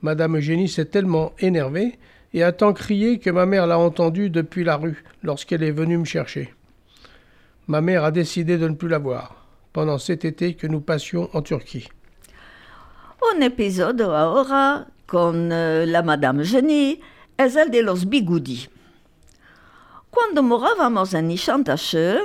Madame 0.00 0.38
Eugénie 0.38 0.70
s'est 0.70 0.86
tellement 0.86 1.34
énervée 1.38 1.98
et 2.32 2.42
a 2.42 2.52
tant 2.52 2.72
crié 2.72 3.18
que 3.18 3.28
ma 3.28 3.44
mère 3.44 3.66
l'a 3.66 3.78
entendu 3.78 4.30
depuis 4.30 4.64
la 4.64 4.76
rue 4.76 5.04
lorsqu'elle 5.22 5.62
est 5.62 5.70
venue 5.70 5.98
me 5.98 6.06
chercher. 6.06 6.54
Ma 7.66 7.82
mère 7.82 8.04
a 8.04 8.10
décidé 8.10 8.56
de 8.56 8.68
ne 8.68 8.74
plus 8.74 8.88
la 8.88 8.96
voir 8.96 9.35
pendant 9.76 9.98
cet 9.98 10.24
été 10.24 10.54
que 10.54 10.66
nous 10.66 10.80
passions 10.80 11.28
en 11.34 11.42
Turquie. 11.42 11.86
Un 13.30 13.42
episodio 13.42 14.14
ahora 14.14 14.86
con 15.06 15.52
eh, 15.52 15.84
la 15.84 16.02
Madame 16.02 16.46
Jenny 16.46 16.98
es 17.36 17.56
el 17.56 17.70
de 17.70 17.82
los 17.82 18.06
bigudí. 18.08 18.70
Cuando 20.08 20.42
morábamos 20.42 21.12
en 21.12 21.28
Nishantashe, 21.28 22.20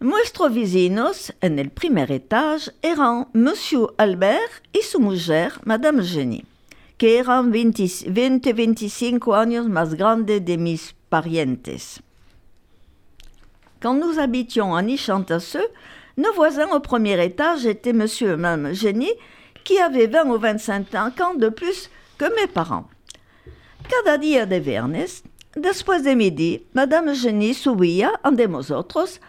nuestros 0.00 0.52
vecinos 0.54 1.32
en 1.40 1.58
el 1.58 1.70
primer 1.70 2.12
etage 2.12 2.70
eran 2.82 3.28
Monsieur 3.32 3.94
Albert 3.96 4.62
y 4.74 4.82
su 4.82 5.00
mujer, 5.00 5.54
Madame 5.64 6.04
Jenny, 6.04 6.44
que 6.98 7.20
eran 7.20 7.50
20-25 7.54 9.34
años 9.34 9.66
más 9.66 9.94
grandes 9.94 10.44
de 10.44 10.58
mis 10.58 10.94
parientes. 11.08 12.02
Quand 13.80 13.94
nous 13.94 14.18
habitions 14.18 14.76
à 14.76 14.82
Nishantashe, 14.82 15.56
nos 16.20 16.32
voisins 16.34 16.68
au 16.72 16.80
premier 16.80 17.22
étage 17.24 17.66
étaient 17.66 17.92
Monsieur 17.92 18.32
et 18.32 18.36
Madame 18.36 18.72
Jenny, 18.74 19.10
qui 19.64 19.78
avaient 19.78 20.06
20 20.06 20.26
ou 20.26 20.38
25 20.38 20.94
ans 21.20 21.34
de 21.34 21.48
plus 21.48 21.90
que 22.18 22.26
mes 22.40 22.46
parents. 22.46 22.88
Cada 23.88 24.18
día 24.18 24.46
de 24.46 24.56
viernes, 24.56 25.22
después 25.56 26.02
de 26.02 26.14
midi, 26.14 26.62
Madame 26.74 27.14
Jenny 27.14 27.54
subía 27.54 28.12
ante 28.22 28.46
nosotros 28.46 29.20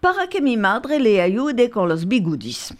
para 0.00 0.26
que 0.26 0.40
mi 0.40 0.56
madre 0.56 0.98
le 0.98 1.20
ayude 1.20 1.70
con 1.70 1.88
los 1.88 2.04
bigudis. 2.04 2.74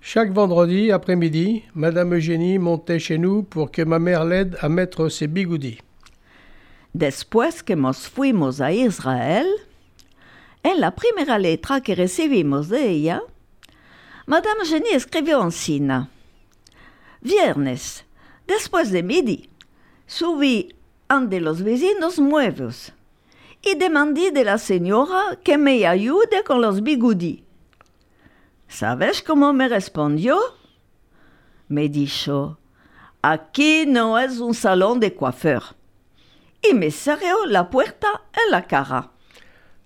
Chaque 0.00 0.32
vendredi 0.32 0.90
après-midi, 0.90 1.62
Madame 1.74 2.14
Eugénie 2.14 2.58
montait 2.58 2.98
chez 2.98 3.18
nous 3.18 3.44
pour 3.44 3.70
que 3.70 3.82
ma 3.82 4.00
mère 4.00 4.24
l'aide 4.24 4.56
à 4.60 4.68
mettre 4.68 5.08
ses 5.08 5.28
bigoudis. 5.28 5.78
Después 6.92 7.62
que 7.64 7.74
nos 7.74 8.08
fuimos 8.08 8.60
a 8.60 8.72
Israel, 8.72 9.46
en 10.62 10.80
la 10.80 10.94
primera 10.94 11.38
letra 11.38 11.80
que 11.80 11.94
recibimos 11.94 12.68
de 12.68 12.88
ella, 12.88 13.22
Madame 14.26 14.64
Jenny 14.64 14.90
escribió 14.90 15.42
encima. 15.42 16.08
Viernes, 17.20 18.04
después 18.46 18.90
de 18.90 19.02
midi, 19.02 19.50
subí 20.06 20.74
ante 21.08 21.40
los 21.40 21.62
vecinos 21.62 22.18
nuevos 22.18 22.92
y 23.62 23.76
demandé 23.76 24.32
de 24.32 24.44
la 24.44 24.58
señora 24.58 25.38
que 25.42 25.56
me 25.56 25.86
ayude 25.86 26.42
con 26.44 26.60
los 26.60 26.82
bigudí. 26.82 27.44
¿Sabes 28.68 29.22
cómo 29.22 29.52
me 29.52 29.68
respondió? 29.68 30.40
Me 31.68 31.88
dijo, 31.88 32.58
aquí 33.22 33.84
no 33.86 34.18
es 34.18 34.40
un 34.40 34.54
salón 34.54 34.98
de 34.98 35.14
coiffeur. 35.14 35.62
Y 36.68 36.74
me 36.74 36.90
cerró 36.90 37.46
la 37.46 37.70
puerta 37.70 38.22
en 38.32 38.50
la 38.50 38.66
cara. 38.66 39.11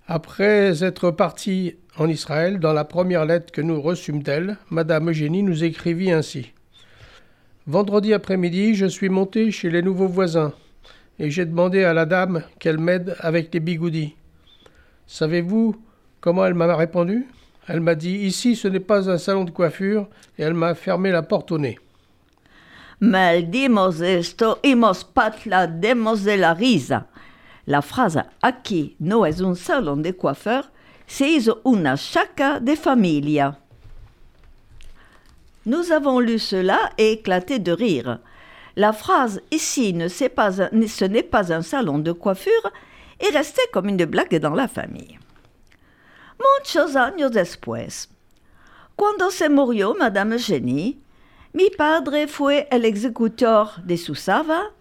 Après 0.09 0.85
être 0.85 1.11
parti 1.11 1.75
en 1.97 2.07
Israël, 2.07 2.59
dans 2.59 2.71
la 2.71 2.85
première 2.85 3.25
lettre 3.25 3.51
que 3.51 3.59
nous 3.59 3.81
reçûmes 3.81 4.23
d'elle, 4.23 4.55
Madame 4.69 5.09
Eugénie 5.09 5.43
nous 5.43 5.65
écrivit 5.65 6.13
ainsi. 6.13 6.53
Vendredi 7.65 8.13
après-midi, 8.13 8.73
je 8.73 8.85
suis 8.85 9.09
monté 9.09 9.51
chez 9.51 9.69
les 9.69 9.81
nouveaux 9.81 10.07
voisins 10.07 10.53
et 11.19 11.29
j'ai 11.29 11.43
demandé 11.43 11.83
à 11.83 11.93
la 11.93 12.05
dame 12.05 12.43
qu'elle 12.57 12.77
m'aide 12.77 13.17
avec 13.19 13.53
les 13.53 13.59
bigoudis. 13.59 14.15
Savez-vous 15.07 15.75
comment 16.21 16.45
elle 16.45 16.53
m'a 16.53 16.73
répondu? 16.73 17.27
Elle 17.67 17.81
m'a 17.81 17.95
dit 17.95 18.15
Ici, 18.15 18.55
ce 18.55 18.69
n'est 18.69 18.79
pas 18.79 19.09
un 19.09 19.17
salon 19.17 19.43
de 19.43 19.51
coiffure 19.51 20.07
et 20.39 20.43
elle 20.43 20.53
m'a 20.53 20.73
fermé 20.73 21.11
la 21.11 21.21
porte 21.21 21.51
au 21.51 21.57
nez. 21.57 21.77
Esto 23.01 24.57
imos 24.63 25.03
patla 25.03 25.67
de 25.67 26.57
risa. 26.57 27.07
La 27.67 27.81
frase 27.81 28.23
aquí 28.41 28.95
no 28.99 29.25
es 29.25 29.41
un 29.41 29.55
salón 29.55 30.01
de 30.01 30.15
coiffeur 30.15 30.71
se 31.05 31.27
hizo 31.27 31.61
una 31.63 31.97
chaca 31.97 32.59
de 32.59 32.75
familia. 32.75 33.59
Nous 35.65 35.91
avons 35.91 36.21
lu 36.21 36.39
cela 36.39 36.93
et 36.97 37.11
éclaté 37.11 37.59
de 37.59 37.73
rire. 37.73 38.19
La 38.77 38.93
phrase 38.93 39.41
ici 39.51 39.93
ne 39.93 40.07
pas 40.29 40.51
ce 40.53 41.05
n'est 41.05 41.23
pas 41.23 41.51
un 41.51 41.61
salon 41.61 41.99
de 41.99 42.13
coiffure 42.13 42.71
est 43.19 43.35
restée 43.35 43.67
comme 43.73 43.89
une 43.89 44.05
blague 44.05 44.39
dans 44.39 44.53
la 44.53 44.69
famille. 44.69 45.19
Muchos 46.39 46.95
años 46.95 47.29
después, 47.29 48.07
cuando 48.95 49.29
se 49.29 49.49
murió 49.49 49.93
Madame 49.93 50.37
Jenny, 50.37 50.99
mi 51.53 51.69
padre 51.69 52.27
fue 52.27 52.67
el 52.71 52.85
ejecutor 52.85 53.71
de 53.83 53.97
su 53.97 54.15
saba 54.15 54.71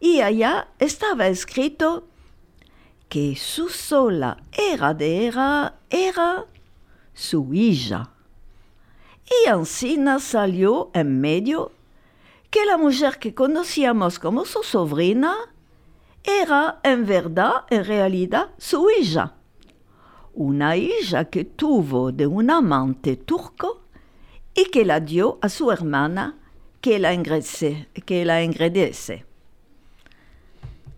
y 0.00 0.20
allá 0.20 0.68
estaba 0.78 1.26
escrito 1.26 2.06
que 3.10 3.34
su 3.36 3.68
sola 3.68 4.38
heredera 4.52 5.74
era 5.90 6.46
su 7.12 7.52
hija. 7.52 8.12
Y 9.26 9.48
encima 9.48 10.20
salió 10.20 10.90
en 10.94 11.20
medio 11.20 11.72
que 12.50 12.64
la 12.64 12.78
mujer 12.78 13.18
que 13.18 13.34
conocíamos 13.34 14.18
como 14.20 14.44
su 14.44 14.62
sobrina 14.62 15.36
era 16.22 16.78
en 16.84 17.04
verdad, 17.04 17.64
en 17.68 17.84
realidad, 17.84 18.50
su 18.58 18.88
hija. 18.90 19.34
Una 20.32 20.76
hija 20.76 21.24
que 21.24 21.44
tuvo 21.44 22.12
de 22.12 22.28
un 22.28 22.48
amante 22.48 23.16
turco 23.16 23.82
y 24.54 24.66
que 24.66 24.84
la 24.84 25.00
dio 25.00 25.38
a 25.42 25.48
su 25.48 25.72
hermana 25.72 26.38
que 26.80 27.00
la, 27.00 27.12
engrese- 27.12 27.88
que 28.06 28.24
la 28.24 28.42
engrandece. 28.42 29.26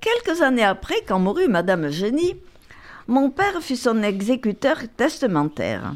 Quelques 0.03 0.43
années 0.43 0.65
après, 0.65 1.03
quand 1.07 1.21
mourut 1.21 1.47
Madame 1.47 1.87
Eugénie, 1.87 2.35
mon 3.07 3.31
père 3.31 3.63
fut 3.63 3.77
son 3.77 4.03
exécuteur 4.03 4.79
testamentaire. 4.97 5.95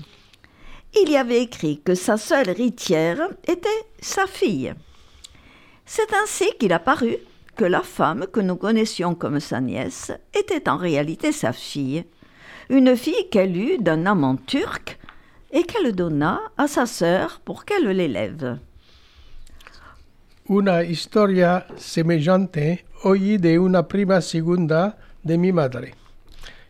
Il 1.03 1.11
y 1.11 1.17
avait 1.17 1.43
écrit 1.43 1.81
que 1.85 1.97
sa 1.97 2.17
seule 2.17 2.51
héritière 2.51 3.29
était 3.49 3.69
sa 4.01 4.29
fille. 4.29 4.73
C'est 5.85 6.15
ainsi 6.23 6.45
qu'il 6.57 6.73
apparut 6.73 7.17
que 7.57 7.65
la 7.65 7.83
femme 7.83 8.27
que 8.33 8.39
nous 8.39 8.55
connaissions 8.55 9.17
comme 9.17 9.41
sa 9.41 9.61
nièce 9.61 10.13
était 10.39 10.69
en 10.69 10.77
réalité 10.77 11.33
sa 11.33 11.53
fille, 11.53 12.05
une 12.69 12.97
fille 12.97 13.29
qu'elle 13.33 13.57
eut 13.57 13.79
d'un 13.79 14.07
amant 14.07 14.37
turc 14.37 15.01
et 15.51 15.65
qu'elle 15.65 15.93
donna 15.93 16.41
à 16.57 16.69
sa 16.69 16.87
sœur 16.87 17.41
pour 17.45 17.65
qu'elle 17.65 17.89
l'élève. 17.89 18.59
Una 20.49 20.85
historia 20.85 21.67
semejante 21.77 22.86
oí 23.03 23.39
de 23.39 23.59
una 23.59 23.89
prima 23.89 24.21
segunda 24.21 24.99
de 25.23 25.39
mi 25.39 25.53
madre, 25.53 25.95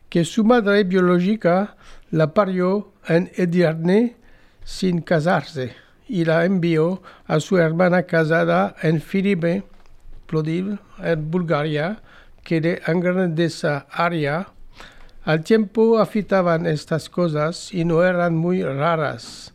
que 0.09 0.25
su 0.25 0.45
madre 0.45 0.85
biológica 0.85 1.77
la 2.11 2.33
parió 2.33 2.93
en 3.07 3.31
Edirne 3.35 4.17
sin 4.65 5.01
casarse 5.01 5.75
y 6.09 6.25
la 6.25 6.45
envió 6.45 7.03
a 7.27 7.41
su 7.41 7.59
hermana 7.59 8.05
casada 8.05 8.77
en 8.83 9.01
Filipe, 9.01 9.65
Plovdiv, 10.27 10.79
en 11.03 11.31
Bulgaria, 11.31 12.03
que 12.43 12.61
de 12.61 13.45
esa 13.45 13.87
área. 13.91 14.49
Al 15.25 15.43
tiempo 15.43 15.99
afitaban 15.99 16.67
estas 16.67 17.09
cosas 17.11 17.75
y 17.75 17.85
no 17.85 18.05
eran 18.05 18.37
muy 18.37 18.63
raras. 18.63 19.53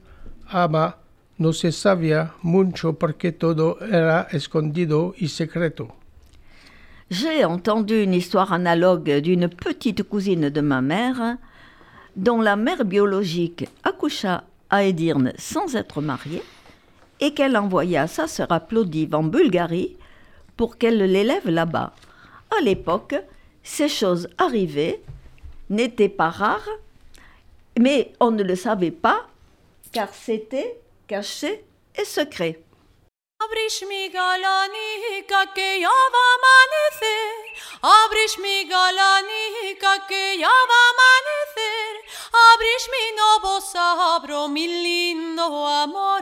Ama 0.47 0.97
no 1.38 1.53
se 1.53 1.72
sabía 1.72 2.34
mucho 2.41 2.99
porque 2.99 3.32
todo 3.32 3.80
era 3.82 4.28
escondido 4.32 5.15
y 5.17 5.30
secreto. 5.30 6.01
J'ai 7.12 7.43
entendu 7.43 8.03
une 8.03 8.14
histoire 8.14 8.53
analogue 8.53 9.12
d'une 9.18 9.49
petite 9.49 10.01
cousine 10.03 10.47
de 10.49 10.62
ma 10.62 10.80
mère, 10.80 11.36
dont 12.16 12.39
la 12.39 12.55
mère 12.55 12.86
biologique 12.86 13.68
accoucha 13.84 14.45
à 14.70 14.86
Edirne 14.86 15.34
sans 15.38 15.76
être 15.76 16.01
mariée 16.01 16.41
et 17.20 17.34
qu'elle 17.34 17.57
envoya 17.57 18.07
sa 18.07 18.28
sœur 18.28 18.49
à 18.49 18.62
Plovdiv 18.62 19.14
en 19.14 19.24
Bulgarie 19.24 19.97
pour 20.55 20.78
qu'elle 20.78 20.99
l'élève 20.99 21.49
là-bas. 21.49 21.91
À 22.57 22.64
l'époque, 22.64 23.16
ces 23.62 23.89
choses 23.89 24.30
arrivaient, 24.38 25.01
n'étaient 25.70 26.07
pas 26.07 26.30
rares, 26.30 26.70
mais 27.78 28.14
on 28.22 28.32
ne 28.32 28.41
le 28.41 28.55
savait 28.55 28.89
pas 28.89 29.28
car 29.91 30.14
c'était 30.14 30.80
caché 31.07 31.66
et 31.99 32.05
secret. 32.05 32.62
Abrish 33.44 33.88
mi 33.88 34.10
galanica 34.10 35.52
que 35.56 35.80
ya 35.80 35.89
va 36.14 36.24
a 36.30 36.36
amanecer. 36.38 37.38
Abrish 37.82 38.38
mi 38.38 38.66
galanica 38.66 40.06
que 40.08 40.38
ya 40.38 40.48
va 40.70 40.80
a 40.82 40.92
amanecer. 40.94 41.92
Abrish 42.50 42.88
mi 42.94 43.06
novo 43.22 43.62
sabro, 43.62 44.48
mi 44.48 44.68
lindo 44.68 45.68
amor. 45.68 46.22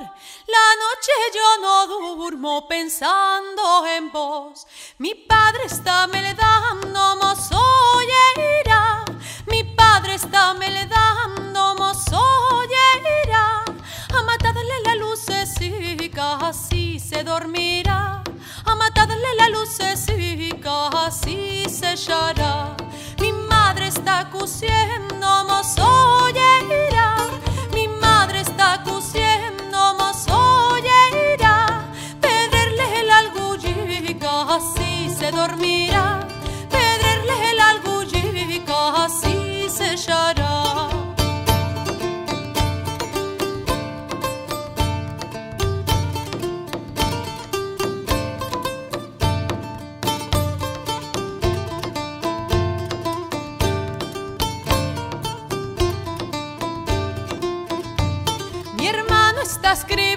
La 0.55 0.67
noche 0.83 1.13
yo 1.33 1.47
no 1.61 1.87
durmo 1.87 2.67
pensando 2.69 3.85
en 3.87 4.11
vos. 4.11 4.65
Mi 4.97 5.13
padre 5.15 5.65
está 5.65 6.07
me 6.07 6.21
le 6.21 6.33
dando 6.35 7.15
mozo 7.17 7.61
irá. 8.61 9.03
Mi 9.47 9.63
padre 9.75 10.13
está 10.15 10.53
me 10.53 10.69
le 10.69 10.85
dando 10.85 11.75
mozo 11.75 12.23
irá. 12.63 12.68
Así 16.19 16.99
se 16.99 17.23
dormirá. 17.23 18.21
A 18.65 18.75
matarle 18.75 19.35
la 19.37 19.49
lucecica, 19.49 20.87
así 21.05 21.63
se 21.69 21.93
echará. 21.93 22.75
Mi 23.19 23.31
madre 23.31 23.87
está 23.87 24.29
cosiendo, 24.29 25.27
mozo 25.47 26.29
irá. 26.29 27.15
Mi 27.73 27.87
madre 27.87 28.41
está 28.41 28.83
cosiendo, 28.83 29.58
hermano 59.69 59.83
está 59.83 60.08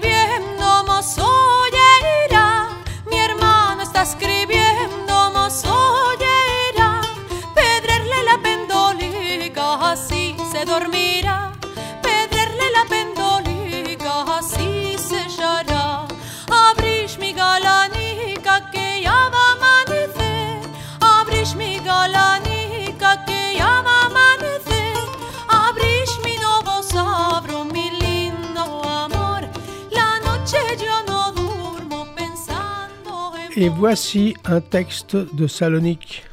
Et 33.63 33.69
voici 33.69 34.35
un 34.49 34.61
texte 34.61 35.15
de 35.15 35.47
Salonique 35.47 36.25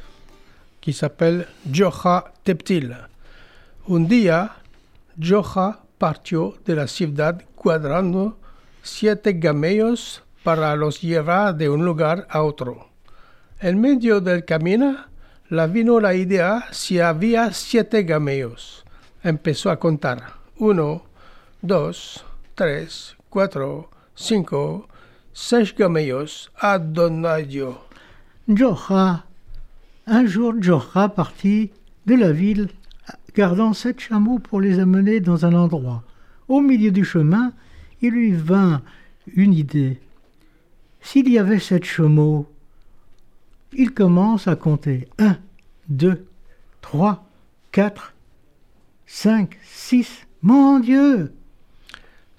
qui 0.80 0.92
s'appelle 0.92 1.46
Jocha 1.72 2.32
Teptil. 2.42 2.96
Un 3.86 4.00
día, 4.00 4.56
Jocha 5.16 5.78
partió 5.96 6.56
de 6.66 6.74
la 6.74 6.88
ciudad 6.88 7.40
cuadrando 7.54 8.36
siete 8.82 9.34
gamellos 9.34 10.24
para 10.42 10.74
los 10.74 11.02
llevar 11.02 11.54
de 11.54 11.68
un 11.68 11.84
lugar 11.84 12.26
a 12.30 12.42
otro. 12.42 12.88
En 13.60 13.80
medio 13.80 14.20
del 14.20 14.44
camino, 14.44 14.96
la 15.50 15.68
vino 15.68 16.00
la 16.00 16.14
idea 16.14 16.64
si 16.72 16.98
había 16.98 17.52
siete 17.52 18.02
gamellos. 18.02 18.84
Empezó 19.22 19.70
a 19.70 19.78
contar. 19.78 20.32
Uno, 20.56 21.04
dos, 21.62 22.24
tres, 22.56 23.14
cuatro, 23.28 23.88
cinco, 24.16 24.88
seis 25.32 25.72
gamellos. 25.76 26.50
Adonadio. 26.60 27.76
Jocha. 28.48 29.24
Un 30.06 30.26
jour, 30.26 30.54
Jocha 30.60 31.08
partit 31.08 31.70
de 32.06 32.14
la 32.14 32.32
ville, 32.32 32.68
gardant 33.34 33.72
sept 33.72 34.00
chameaux 34.00 34.38
pour 34.38 34.60
les 34.60 34.78
amener 34.78 35.20
dans 35.20 35.46
un 35.46 35.54
endroit. 35.54 36.02
Au 36.48 36.60
milieu 36.60 36.90
du 36.90 37.04
chemin, 37.04 37.52
il 38.02 38.10
lui 38.10 38.32
vint 38.32 38.82
une 39.34 39.54
idée. 39.54 40.00
S'il 41.00 41.28
y 41.28 41.38
avait 41.38 41.58
sept 41.58 41.84
chameaux, 41.84 42.50
il 43.72 43.92
commence 43.92 44.48
à 44.48 44.56
compter. 44.56 45.08
Un, 45.18 45.36
deux, 45.88 46.26
trois, 46.80 47.24
quatre, 47.70 48.14
cinq, 49.06 49.58
six. 49.62 50.26
Mon 50.42 50.80
Dieu 50.80 51.32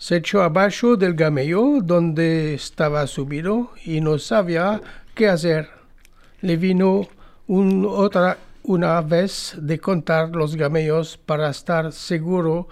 Se 0.02 0.16
echó 0.16 0.42
abajo 0.42 0.98
del 0.98 1.14
gamello 1.14 1.80
donde 1.80 2.56
estaba 2.56 3.06
subido 3.06 3.70
y 3.86 4.02
no 4.02 4.18
sabía 4.18 4.82
qué 5.14 5.28
hacer. 5.30 5.70
Le 6.42 6.58
vino 6.58 7.08
un- 7.46 7.86
otra 7.88 8.40
una 8.64 9.00
vez 9.02 9.54
de 9.62 9.78
contar 9.78 10.36
los 10.36 10.56
gamellos 10.56 11.18
para 11.24 11.52
estar 11.52 11.92
seguro 11.92 12.68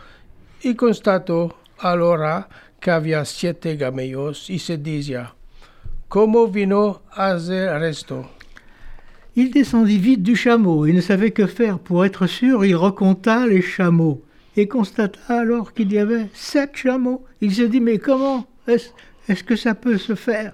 y 0.63 0.73
constató 0.73 1.55
ahora 1.77 2.49
que 2.79 2.89
había 2.89 3.23
siete 3.25 3.75
gamellos 3.75 4.49
y 4.49 4.57
se 4.57 4.79
decía, 4.79 5.35
¿cómo 6.07 6.47
vino 6.47 7.03
a 7.11 7.33
hacer 7.33 7.83
esto? 7.83 8.27
Il 9.35 9.51
descendit 9.51 10.01
vite 10.01 10.23
du 10.23 10.35
chameau 10.35 10.87
et 10.87 10.93
ne 10.93 11.01
savait 11.01 11.31
que 11.31 11.45
faire. 11.45 11.77
Pour 11.77 12.03
être 12.07 12.25
sûr, 12.25 12.65
il 12.65 12.75
recompta 12.75 13.45
les 13.45 13.61
chameaux 13.61 14.19
et 14.59 14.67
constata 14.67 15.19
alors 15.27 15.73
qu'il 15.73 15.91
y 15.91 15.97
avait 15.97 16.27
sept 16.33 16.75
chameaux. 16.75 17.25
Il 17.41 17.53
se 17.53 17.63
dit, 17.63 17.81
mais 17.81 17.97
comment 17.97 18.45
est-ce 18.67 19.43
que 19.43 19.55
ça 19.55 19.75
peut 19.75 19.97
se 19.97 20.15
faire? 20.15 20.53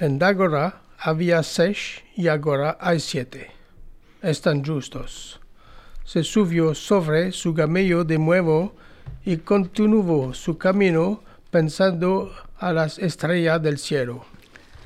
En 0.00 0.18
había 1.02 1.42
seis 1.42 2.02
y 2.16 2.28
agora 2.28 2.76
hay 2.80 3.00
siete. 3.00 3.50
Están 4.22 4.62
justos. 4.62 5.40
Se 6.04 6.22
subió 6.24 6.74
sobre 6.74 7.32
su 7.32 7.54
camello 7.54 8.04
de 8.04 8.18
nuevo 8.18 8.74
y 9.24 9.38
continuó 9.38 10.34
su 10.34 10.58
camino 10.58 11.22
pensando 11.50 12.32
a 12.58 12.72
las 12.72 12.98
estrellas 12.98 13.62
del 13.62 13.78
cielo. 13.78 14.24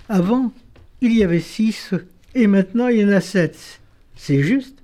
Avant, 0.09 0.53
il 1.01 1.12
y 1.12 1.23
avait 1.23 1.41
six 1.41 1.95
et 2.35 2.47
maintenant 2.47 2.89
il 2.89 3.01
y 3.01 3.05
en 3.05 3.12
a 3.12 3.21
sept. 3.21 3.81
C'est 4.17 4.43
juste. 4.43 4.79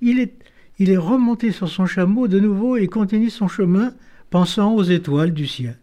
Il 0.00 0.20
est, 0.20 0.43
il 0.78 0.90
est 0.90 0.96
remonté 0.96 1.52
sur 1.52 1.68
son 1.68 1.86
chameau 1.86 2.28
de 2.28 2.40
nouveau 2.40 2.76
et 2.76 2.88
continue 2.88 3.30
son 3.30 3.48
chemin 3.48 3.94
pensant 4.30 4.72
aux 4.74 4.82
étoiles 4.82 5.32
du 5.32 5.46
ciel. 5.46 5.76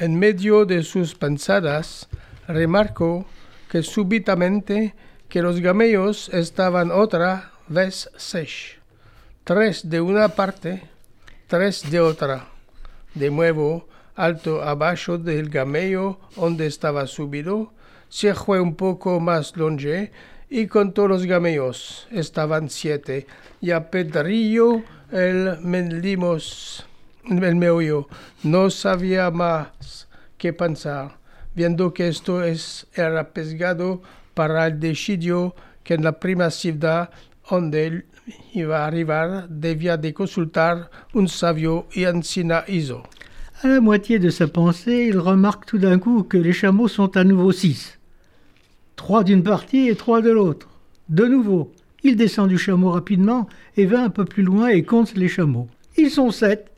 En 0.00 0.16
medio 0.16 0.64
de 0.64 0.82
sus 0.82 1.14
pensadas, 1.14 2.08
remarcó 2.48 3.26
que 3.68 3.82
súbitamente 3.82 4.94
que 5.28 5.42
los 5.42 5.60
gamellos 5.60 6.28
estaban 6.32 6.90
otra 6.90 7.52
vez 7.68 8.10
seis, 8.16 8.76
tres 9.44 9.88
de 9.88 10.00
una 10.00 10.28
parte, 10.28 10.82
tres 11.46 11.90
de 11.90 12.00
otra. 12.00 12.48
De 13.14 13.30
nuevo, 13.30 13.86
alto 14.16 14.62
abajo 14.62 15.18
del 15.18 15.48
gamello 15.48 16.18
donde 16.36 16.66
estaba 16.66 17.06
subido, 17.06 17.72
se 18.08 18.34
fue 18.34 18.60
un 18.60 18.74
poco 18.74 19.20
más 19.20 19.56
longe 19.56 20.10
y 20.52 20.66
contó 20.66 21.08
los 21.08 21.24
gamellos. 21.24 22.06
Estaban 22.10 22.68
siete, 22.68 23.26
y 23.62 23.70
a 23.70 23.90
Pedrillo 23.90 24.82
el 25.10 25.58
mendimos 25.62 26.86
el 27.24 27.56
meollo 27.56 28.08
no 28.42 28.68
sabía 28.68 29.30
más 29.30 30.08
qué 30.36 30.52
pensar, 30.52 31.16
viendo 31.54 31.94
que 31.94 32.08
esto 32.08 32.42
es, 32.42 32.86
era 32.94 33.32
pescado 33.32 34.02
para 34.34 34.66
el 34.66 34.78
decidio 34.78 35.54
que 35.84 35.94
en 35.94 36.04
la 36.04 36.18
prima 36.18 36.50
ciudad 36.50 37.10
donde 37.48 38.04
iba 38.52 38.84
a 38.84 38.86
arribar 38.86 39.48
debía 39.48 39.96
de 39.96 40.12
consultar 40.12 40.90
un 41.14 41.28
sabio 41.28 41.86
y 41.92 42.04
encina 42.04 42.64
hizo. 42.68 43.04
À 43.62 43.68
la 43.68 43.80
moitié 43.80 44.18
de 44.18 44.30
sa 44.30 44.48
pensée, 44.48 45.06
il 45.06 45.18
remarque 45.18 45.66
tout 45.66 45.78
d'un 45.78 46.00
coup 46.00 46.24
que 46.24 46.36
les 46.36 46.52
chameaux 46.52 46.88
sont 46.88 47.16
à 47.16 47.22
nouveau 47.22 47.52
six. 47.52 47.96
Trois 49.02 49.24
d'une 49.24 49.42
partie 49.42 49.88
et 49.88 49.96
trois 49.96 50.22
de 50.22 50.30
l'autre. 50.30 50.68
De 51.08 51.26
nouveau, 51.26 51.72
il 52.04 52.14
descend 52.14 52.48
du 52.48 52.56
chameau 52.56 52.90
rapidement 52.90 53.48
et 53.76 53.84
va 53.84 54.00
un 54.00 54.10
peu 54.10 54.24
plus 54.24 54.44
loin 54.44 54.68
et 54.68 54.84
compte 54.84 55.16
les 55.16 55.26
chameaux. 55.26 55.66
Ils 55.96 56.08
sont 56.08 56.30
sept. 56.30 56.70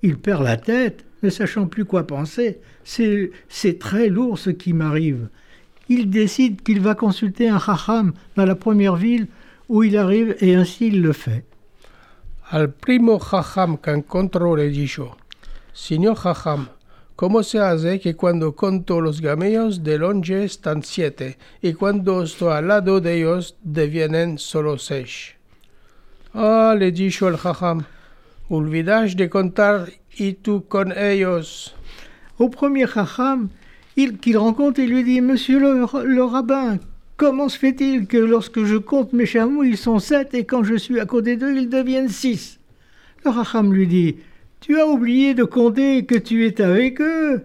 Il 0.00 0.16
perd 0.16 0.44
la 0.44 0.56
tête, 0.56 1.04
ne 1.24 1.28
sachant 1.28 1.66
plus 1.66 1.84
quoi 1.84 2.06
penser. 2.06 2.60
C'est 2.84 3.78
très 3.80 4.06
lourd 4.06 4.38
ce 4.38 4.50
qui 4.50 4.74
m'arrive. 4.74 5.28
Il 5.88 6.08
décide 6.08 6.62
qu'il 6.62 6.80
va 6.80 6.94
consulter 6.94 7.48
un 7.48 7.58
chacham 7.58 8.12
dans 8.36 8.46
la 8.46 8.54
première 8.54 8.94
ville 8.94 9.26
où 9.68 9.82
il 9.82 9.96
arrive 9.96 10.36
et 10.38 10.54
ainsi 10.54 10.86
il 10.86 11.02
le 11.02 11.12
fait. 11.12 11.44
Al 12.52 12.70
primo 12.70 13.18
jajam 13.18 13.76
que 13.76 13.90
encontró 13.90 14.54
le 14.54 14.70
dijo, 14.70 15.16
Señor 15.74 16.16
jajam, 16.22 16.68
¿cómo 17.16 17.42
se 17.42 17.58
hace 17.58 18.00
que 18.00 18.14
cuando 18.14 18.54
conto 18.54 19.00
los 19.00 19.20
gamellos 19.20 19.82
de 19.82 19.98
longe 19.98 20.44
están 20.44 20.82
siete 20.82 21.38
y 21.60 21.72
cuando 21.74 22.22
estoy 22.22 22.52
al 22.52 22.68
lado 22.68 23.00
de 23.00 23.18
ellos 23.18 23.56
devienen 23.62 24.38
solo 24.38 24.78
seis? 24.78 25.34
Ah, 26.34 26.74
le 26.78 26.92
dijo 26.92 27.28
el 27.28 27.36
jajam, 27.36 27.84
olvidas 28.48 29.16
de 29.16 29.28
contar 29.28 29.92
y 30.16 30.34
tú 30.34 30.66
con 30.68 30.92
ellos? 30.92 31.74
Au 32.38 32.48
premier 32.48 32.86
il 33.96 34.18
qu'il 34.18 34.38
rencontre, 34.38 34.80
il 34.80 34.90
lui 34.90 35.04
dit 35.04 35.20
Monsieur 35.20 35.58
le, 35.58 36.24
rabbin, 36.24 36.78
comment 37.16 37.48
se 37.48 37.58
fait-il 37.58 38.06
que 38.06 38.16
lorsque 38.16 38.64
je 38.64 38.76
compte 38.76 39.12
mes 39.12 39.26
chameaux, 39.26 39.62
ils 39.62 39.76
sont 39.76 39.98
sept 39.98 40.34
et 40.34 40.44
quand 40.44 40.64
je 40.64 40.74
suis 40.74 40.98
à 40.98 41.06
côté 41.06 41.36
d'eux, 41.36 41.54
ils 41.54 41.68
deviennent 41.68 42.08
six? 42.08 42.58
Le 43.24 43.32
chacham 43.32 43.72
lui 43.72 43.86
dit 43.86 44.16
Tu 44.62 44.80
as 44.80 44.86
oublié 44.86 45.34
de 45.34 45.42
compter 45.42 46.06
que 46.06 46.14
tu 46.14 46.46
es 46.46 46.60
avec 46.62 47.00
eux. 47.00 47.44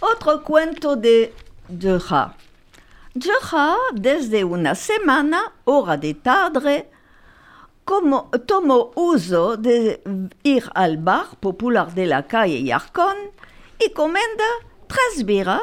Otro 0.00 0.42
cuento 0.42 0.96
de 0.96 1.32
Joja. 1.68 2.34
Joja, 3.14 3.76
desde 3.92 4.42
una 4.42 4.74
semana, 4.74 5.52
hora 5.64 5.98
de 5.98 6.14
tarde, 6.14 6.88
como, 7.84 8.30
tomó 8.46 8.90
uso 8.94 9.58
de 9.58 10.00
ir 10.42 10.64
al 10.74 10.96
bar 10.96 11.36
popular 11.38 11.92
de 11.94 12.06
la 12.06 12.26
calle 12.26 12.62
Yarcón 12.64 13.16
y 13.78 13.90
comenda 13.90 14.44
tres 14.86 15.26
birras, 15.26 15.60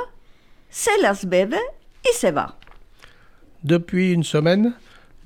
se 0.69 0.95
las 0.99 1.27
bebe 1.27 1.59
y 2.03 2.13
se 2.13 2.31
va. 2.31 2.55
Depuis 3.63 4.13
une 4.13 4.23
semaine, 4.23 4.75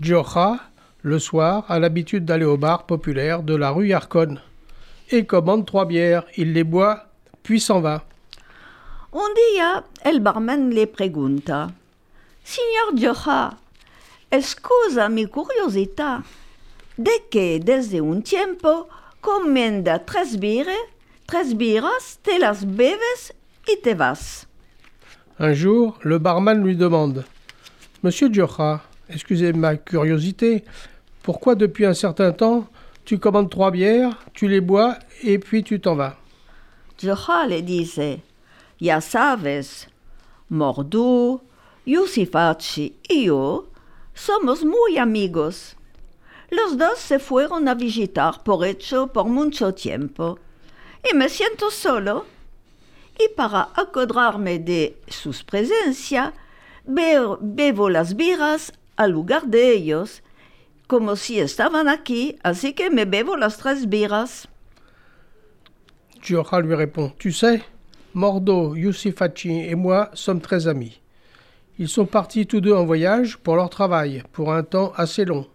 Jocha, 0.01 0.69
le 1.07 1.19
soir, 1.19 1.65
a 1.69 1.79
l'habitude 1.79 2.25
d'aller 2.25 2.45
au 2.45 2.57
bar 2.57 2.85
populaire 2.85 3.41
de 3.41 3.55
la 3.55 3.71
rue 3.71 3.87
Yarcon 3.87 4.37
et 5.09 5.25
commande 5.25 5.65
trois 5.65 5.85
bières. 5.85 6.25
Il 6.35 6.53
les 6.53 6.63
boit, 6.63 7.05
puis 7.43 7.59
s'en 7.59 7.79
va. 7.79 8.03
Un 9.13 9.33
día 9.33 9.83
el 10.03 10.19
barman 10.19 10.69
le 10.69 10.85
pregunta, 10.85 11.71
Signor 12.43 12.95
Joja, 12.95 13.57
excusa 14.29 15.09
mi 15.09 15.25
curiosità, 15.27 16.23
de 16.97 17.11
que 17.31 17.59
desde 17.59 18.01
un 18.01 18.21
tiempo 18.21 18.87
comenda 19.21 19.99
tres 19.99 20.37
birras, 20.37 20.75
tres 21.25 21.55
birras, 21.55 22.19
te 22.21 22.37
las 22.37 22.65
bebes 22.65 23.33
y 23.67 23.81
te 23.81 23.95
vas. 23.95 24.45
Un 25.39 25.53
jour, 25.53 25.97
le 26.03 26.19
barman 26.19 26.61
lui 26.61 26.75
demande 26.75 27.23
Monsieur 28.03 28.29
Jocha, 28.31 28.81
excusez 29.09 29.53
ma 29.53 29.77
curiosité, 29.77 30.63
pourquoi 31.27 31.55
depuis 31.55 31.85
un 31.85 31.93
certain 31.93 32.31
temps 32.31 32.67
tu 33.03 33.19
commandes 33.19 33.49
trois 33.49 33.69
bières, 33.69 34.17
tu 34.33 34.47
les 34.47 34.61
bois 34.61 34.95
et 35.23 35.39
puis 35.39 35.61
tu 35.61 35.81
t'en 35.81 35.93
vas? 35.93 36.15
Le 37.03 37.61
dice, 37.61 38.21
ya 38.79 39.01
sabes, 39.01 39.89
Mordu, 40.49 41.39
Yusifachi 41.85 42.93
y 43.09 43.25
yo 43.25 43.67
somos 44.15 44.63
muy 44.63 44.97
amigos. 44.97 45.75
Los 46.49 46.77
dos 46.77 46.97
se 46.97 47.19
fueron 47.19 47.67
a 47.67 47.75
visitar 47.75 48.41
por 48.45 48.63
hecho 48.65 49.07
por 49.07 49.25
mucho 49.25 49.73
tiempo 49.73 50.39
y 51.11 51.13
me 51.13 51.27
siento 51.27 51.69
solo. 51.71 52.25
Y 53.19 53.27
para 53.35 53.67
acordarme 53.75 54.59
de 54.59 54.95
sus 55.09 55.43
presencia, 55.43 56.33
be- 56.85 57.35
bebo 57.41 57.89
las 57.89 58.15
birras 58.15 58.71
al 58.95 59.11
lugar 59.11 59.47
de 59.47 59.73
ellos, 59.73 60.23
como 60.87 61.15
si 61.15 61.39
estaban 61.39 61.87
aquí, 61.87 62.37
así 62.43 62.73
que 62.73 62.89
me 62.89 63.05
bebo 63.05 63.35
las 63.35 63.57
tres 63.57 63.87
birras. 63.87 64.47
Lui 66.29 66.75
répond 66.75 67.11
Tu 67.19 67.31
sais, 67.31 67.61
Mordo, 68.13 68.75
Yusifachi 68.75 69.69
et 69.69 69.75
moi 69.75 70.09
sommes 70.13 70.41
très 70.41 70.67
amis. 70.67 70.99
Ils 71.77 71.87
sont 71.87 72.05
partis 72.05 72.47
tous 72.47 72.59
deux 72.59 72.73
en 72.73 72.85
voyage 72.85 73.37
pour 73.37 73.55
leur 73.55 73.69
travail, 73.69 74.23
pour 74.31 74.51
un 74.51 74.63
temps 74.63 74.91
assez 74.97 75.25
long. 75.25 75.45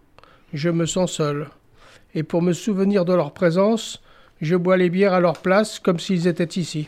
Je 0.53 0.69
me 0.69 0.85
sens 0.85 1.11
seul. 1.11 1.49
Et 2.15 2.23
pour 2.23 2.41
me 2.41 2.53
souvenir 2.53 3.03
de 3.05 3.13
leur 3.13 3.33
présence, 3.33 4.01
je 4.39 4.55
bois 4.55 4.77
les 4.77 4.89
bières 4.89 5.13
à 5.13 5.19
leur 5.19 5.37
place 5.39 5.79
comme 5.79 5.99
s'ils 5.99 6.27
étaient 6.27 6.59
ici. 6.59 6.87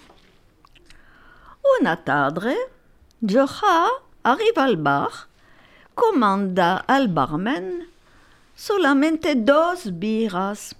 Una 1.81 1.97
tarde, 1.97 2.53
Joha 3.21 3.89
arriva 4.23 4.63
al 4.63 4.77
bar, 4.77 5.27
comanda 5.95 6.77
al 6.87 7.07
barman 7.07 7.85
solamente 8.55 9.35
dos 9.35 9.99
birras. 9.99 10.75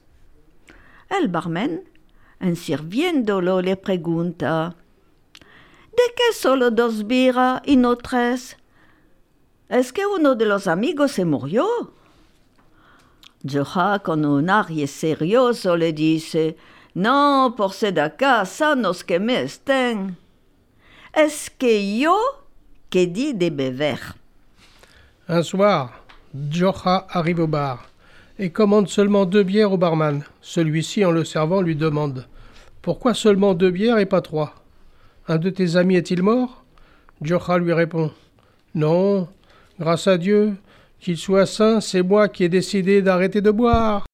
El 1.09 1.27
barman, 1.27 1.83
en 2.39 2.55
sirviéndolo, 2.55 3.61
le 3.61 3.75
pregunta: 3.77 4.75
¿De 5.91 6.03
qué 6.15 6.33
solo 6.33 6.71
dos 6.71 7.05
birras 7.05 7.61
y 7.65 7.75
no 7.75 7.95
tres? 7.97 8.57
¿Es 9.69 9.91
que 9.91 10.05
uno 10.05 10.35
de 10.35 10.45
los 10.45 10.67
amigos 10.67 11.11
se 11.11 11.25
murió? 11.25 11.93
Joha, 13.47 13.99
con 13.99 14.25
un 14.25 14.49
aire 14.49 14.87
serioso, 14.87 15.77
le 15.77 15.93
dice: 15.93 16.57
No, 16.93 17.53
por 17.55 17.73
ser 17.73 17.93
de 17.93 18.01
acá, 18.01 18.45
sanos 18.45 19.03
que 19.03 19.19
me 19.19 19.41
estén. 19.41 20.17
Es 21.13 21.49
que 21.49 21.97
yo 21.97 22.17
que 22.89 23.07
di 23.07 23.33
de 23.33 23.49
beber. 23.49 23.99
Un 25.27 25.43
soir, 25.43 25.89
Jocha 26.51 27.07
arrive 27.09 27.39
au 27.39 27.47
bar 27.47 27.89
et 28.39 28.49
commande 28.49 28.89
seulement 28.89 29.25
deux 29.25 29.43
bières 29.43 29.71
au 29.71 29.77
barman. 29.77 30.23
Celui-ci, 30.41 31.05
en 31.05 31.11
le 31.11 31.23
servant, 31.23 31.61
lui 31.61 31.75
demande 31.75 32.25
Pourquoi 32.81 33.13
seulement 33.13 33.53
deux 33.53 33.71
bières 33.71 33.99
et 33.99 34.05
pas 34.05 34.21
trois? 34.21 34.53
Un 35.27 35.37
de 35.37 35.49
tes 35.49 35.77
amis 35.77 35.95
est-il 35.95 36.21
mort? 36.23 36.63
Jocha 37.21 37.57
lui 37.57 37.73
répond 37.73 38.11
Non, 38.73 39.27
grâce 39.79 40.07
à 40.07 40.17
Dieu, 40.17 40.55
qu'il 40.99 41.17
soit 41.17 41.45
saint, 41.45 41.79
c'est 41.79 42.03
moi 42.03 42.27
qui 42.27 42.43
ai 42.43 42.49
décidé 42.49 43.01
d'arrêter 43.01 43.41
de 43.41 43.51
boire. 43.51 44.05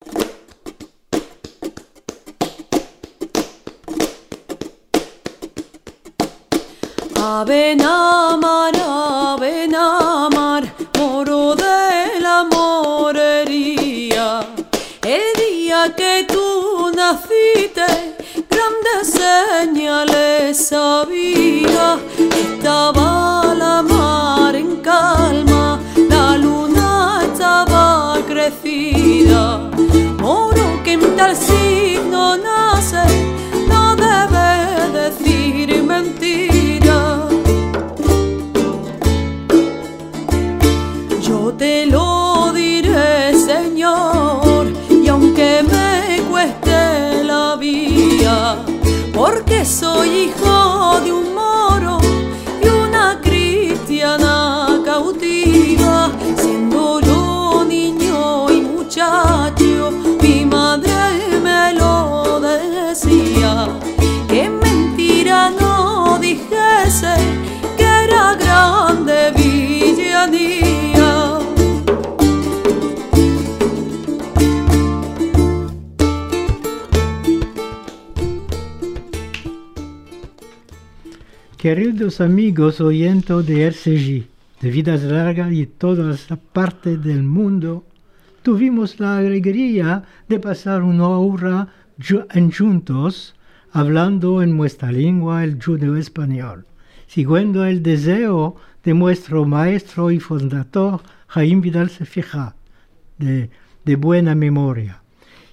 Naciste, 17.82 18.44
grandes 18.50 19.12
señales 19.12 20.72
había. 20.72 21.98
Estaba 22.30 23.54
la 23.54 23.82
mar 23.82 24.54
en 24.54 24.76
calma, 24.76 25.80
la 26.08 26.36
luna 26.36 27.20
estaba 27.24 28.18
crecida. 28.26 29.70
Moro 30.20 30.82
que 30.84 30.92
en 30.92 31.16
tal 31.16 31.36
signo 31.36 32.36
nace, 32.36 33.02
no 33.68 33.96
debe 33.96 35.00
decir 35.00 35.82
mentira. 35.82 36.51
Queridos 81.62 82.20
amigos 82.20 82.80
oyentes 82.80 83.46
de 83.46 83.66
RCJ, 83.68 84.26
de 84.62 84.70
Vidas 84.72 85.04
Largas 85.04 85.52
y 85.52 85.64
todas 85.66 86.28
las 86.28 86.36
partes 86.40 87.00
del 87.04 87.22
mundo, 87.22 87.84
tuvimos 88.42 88.98
la 88.98 89.18
alegría 89.18 90.02
de 90.28 90.40
pasar 90.40 90.82
una 90.82 91.06
hora 91.06 91.68
juntos 92.58 93.36
hablando 93.70 94.42
en 94.42 94.56
nuestra 94.56 94.90
lengua 94.90 95.44
el 95.44 95.62
judeo 95.62 95.94
español, 95.96 96.66
siguiendo 97.06 97.64
el 97.64 97.80
deseo 97.80 98.56
de 98.82 98.94
nuestro 98.94 99.44
maestro 99.44 100.10
y 100.10 100.18
fundador 100.18 101.00
Jaime 101.28 101.60
Vidal 101.60 101.90
Sefija, 101.90 102.56
de, 103.18 103.50
de 103.84 103.94
buena 103.94 104.34
memoria, 104.34 105.00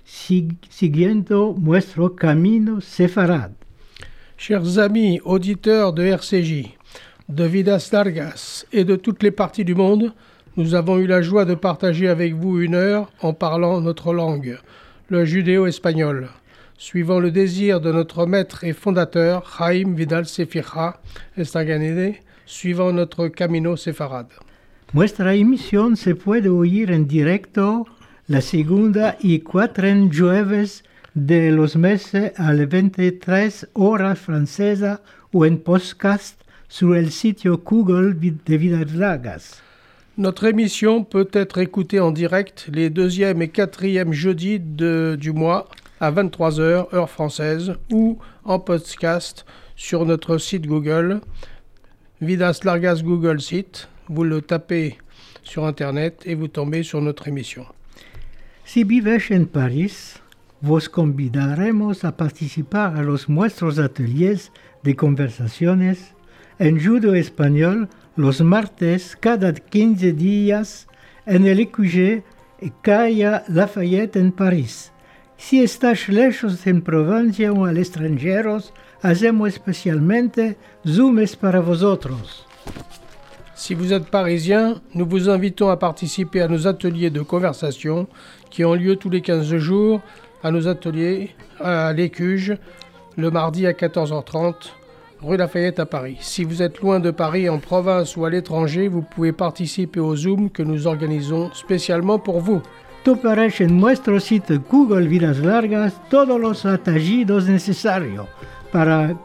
sig- 0.07 0.57
siguiendo 0.69 1.55
nuestro 1.55 2.15
camino 2.15 2.81
sefarad. 2.81 3.51
Chers 4.41 4.79
amis 4.79 5.19
auditeurs 5.25 5.91
de 5.91 6.01
RCJ, 6.01 6.69
de 7.27 7.43
Vidas 7.43 7.89
Largas 7.91 8.65
et 8.71 8.85
de 8.85 8.95
toutes 8.95 9.21
les 9.21 9.31
parties 9.31 9.65
du 9.65 9.75
monde, 9.75 10.13
nous 10.55 10.75
avons 10.75 10.97
eu 10.97 11.07
la 11.07 11.21
joie 11.21 11.43
de 11.43 11.55
partager 11.55 12.07
avec 12.07 12.35
vous 12.35 12.61
une 12.61 12.73
heure 12.73 13.11
en 13.21 13.33
parlant 13.33 13.81
notre 13.81 14.13
langue, 14.13 14.57
le 15.09 15.25
judéo-espagnol, 15.25 16.29
suivant 16.77 17.19
le 17.19 17.31
désir 17.31 17.81
de 17.81 17.91
notre 17.91 18.25
maître 18.25 18.63
et 18.63 18.71
fondateur, 18.71 19.43
Jaime 19.59 19.93
Vidal 19.93 20.25
Sefira 20.25 21.01
Estanganede, 21.35 22.13
suivant 22.45 22.93
notre 22.93 23.27
Camino 23.27 23.75
Sefarad. 23.75 24.27
Nuestra 24.93 25.33
se 25.33 26.15
puede 26.15 26.47
en 26.47 27.05
directo 27.05 27.85
la 28.29 28.39
segunda 28.39 29.17
y 29.21 29.43
de 31.25 31.51
los 31.51 31.75
meses 31.75 32.31
a 32.37 32.53
las 32.53 32.67
23 32.69 33.67
horas 33.73 34.17
francesa 34.19 35.01
o 35.33 35.45
en 35.45 35.57
podcast 35.57 36.39
sur 36.67 36.95
el 36.95 37.11
sitio 37.11 37.57
Google 37.57 38.15
de 38.19 38.57
Vidas 38.57 38.93
Largas. 38.95 39.61
Notre 40.17 40.45
émission 40.45 41.03
peut 41.03 41.29
être 41.33 41.57
écoutée 41.59 41.99
en 41.99 42.11
direct 42.11 42.69
les 42.71 42.89
deuxième 42.89 43.41
et 43.41 43.49
quatrième 43.49 44.13
jeudis 44.13 44.59
de- 44.59 45.17
du 45.19 45.31
mois 45.31 45.67
à 45.99 46.11
23h 46.11 46.93
heure 46.93 47.09
française 47.09 47.73
ou 47.91 48.17
en 48.45 48.59
podcast 48.59 49.45
sur 49.75 50.05
notre 50.05 50.37
site 50.37 50.67
Google, 50.67 51.21
Vidas 52.21 52.61
Largas 52.63 53.01
Google 53.03 53.41
Site. 53.41 53.87
Vous 54.07 54.23
le 54.23 54.41
tapez 54.41 54.97
sur 55.43 55.65
Internet 55.65 56.21
et 56.25 56.35
vous 56.35 56.47
tombez 56.47 56.83
sur 56.83 57.01
notre 57.01 57.27
émission. 57.27 57.65
Si 58.65 58.83
vives 58.83 59.17
en 59.31 59.45
París, 59.45 60.15
vos 60.61 60.89
convidaremos 60.89 62.03
a 62.03 62.15
participar 62.15 62.97
a 62.97 63.03
los 63.03 63.29
nuestros 63.29 63.79
ateliers 63.79 64.51
de 64.83 64.95
conversaciones 64.95 66.13
en 66.57 66.83
judo 66.83 67.15
español 67.15 67.87
los 68.15 68.41
martes 68.41 69.17
cada 69.19 69.53
15 69.53 70.13
días 70.13 70.87
en 71.25 71.45
el 71.45 71.59
EQG 71.59 72.23
Calle 72.81 73.41
Lafayette 73.47 74.17
en 74.17 74.31
París. 74.31 74.91
Si 75.37 75.63
estás 75.63 76.09
lejos 76.09 76.67
en 76.67 76.81
Provincia 76.81 77.53
o 77.53 77.63
al 77.63 77.77
extranjero, 77.77 78.59
hacemos 79.01 79.47
especialmente 79.49 80.57
Zooms 80.85 81.37
para 81.37 81.61
vosotros. 81.61 82.45
Si 83.55 83.73
vous 83.73 83.93
êtes 83.93 84.09
parisien, 84.09 84.81
nous 84.93 85.05
vous 85.05 85.29
invitons 85.29 85.69
à 85.69 85.77
participer 85.77 86.41
à 86.41 86.47
nos 86.47 86.67
ateliers 86.67 87.09
de 87.09 87.21
conversation 87.21 88.07
qui 88.49 88.65
ont 88.65 88.73
lieu 88.73 88.97
tous 88.97 89.09
les 89.09 89.21
15 89.21 89.55
jours 89.57 90.01
à 90.43 90.51
nos 90.51 90.67
ateliers 90.67 91.31
à 91.59 91.93
l'Écuge 91.93 92.57
le 93.17 93.31
mardi 93.31 93.67
à 93.67 93.73
14h30 93.73 94.71
rue 95.21 95.37
Lafayette 95.37 95.79
à 95.79 95.85
Paris. 95.85 96.17
Si 96.21 96.43
vous 96.43 96.61
êtes 96.61 96.79
loin 96.79 96.99
de 96.99 97.11
Paris, 97.11 97.49
en 97.49 97.59
province 97.59 98.15
ou 98.15 98.25
à 98.25 98.29
l'étranger, 98.29 98.87
vous 98.87 99.01
pouvez 99.01 99.33
participer 99.33 99.99
au 99.99 100.15
Zoom 100.15 100.49
que 100.49 100.63
nous 100.63 100.87
organisons 100.87 101.51
spécialement 101.53 102.19
pour 102.19 102.39
vous. 102.39 102.61
Toparás 103.03 103.61
en 103.61 103.79
nuestro 103.79 104.19
sitio 104.19 104.59
Google 104.69 105.07
Vidas 105.07 105.39
Largas 105.39 105.93
todos 106.09 106.39
los 106.39 106.65
atallidos 106.65 107.47
necesarios 107.47 108.27
para 108.71 109.15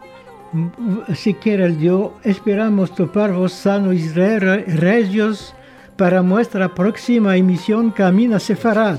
si 1.14 1.34
quiere 1.34 1.64
el 1.64 1.76
Dios, 1.78 2.10
esperamos 2.22 2.94
toparvos 2.94 3.52
sanos 3.52 3.94
y 3.96 4.08
re- 4.10 4.64
regios 4.66 5.52
para 5.96 6.22
nuestra 6.22 6.68
próxima 6.74 7.36
emisión 7.36 7.90
Camina 7.90 8.38
Sefarad. 8.38 8.98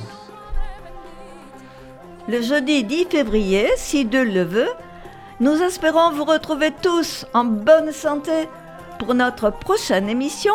Le 2.27 2.43
jeudi 2.43 2.83
10 2.83 3.07
février, 3.09 3.69
si 3.77 4.05
Dieu 4.05 4.23
le 4.25 4.43
veut, 4.43 4.69
nous 5.39 5.61
espérons 5.61 6.11
vous 6.11 6.25
retrouver 6.25 6.71
tous 6.81 7.25
en 7.33 7.45
bonne 7.45 7.93
santé 7.93 8.49
pour 8.97 9.13
notre 9.13 9.51
prochaine 9.51 10.09
émission 10.09 10.53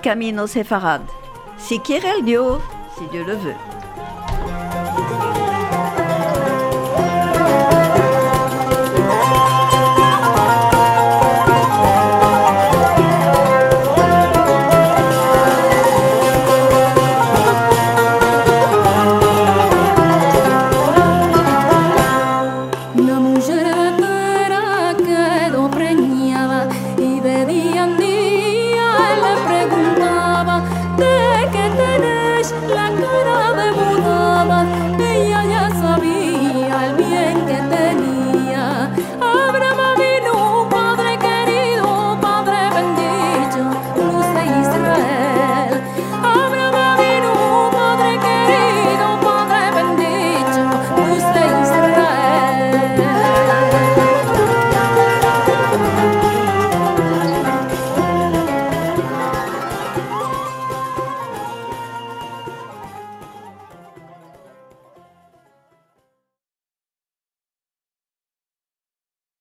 Camino 0.00 0.46
Sefarad. 0.46 1.02
Si 1.58 1.78
quiere 1.80 2.06
el 2.16 2.24
Dios, 2.24 2.60
si 2.96 3.06
Dieu 3.08 3.24
le 3.24 3.34
veut. 3.34 3.81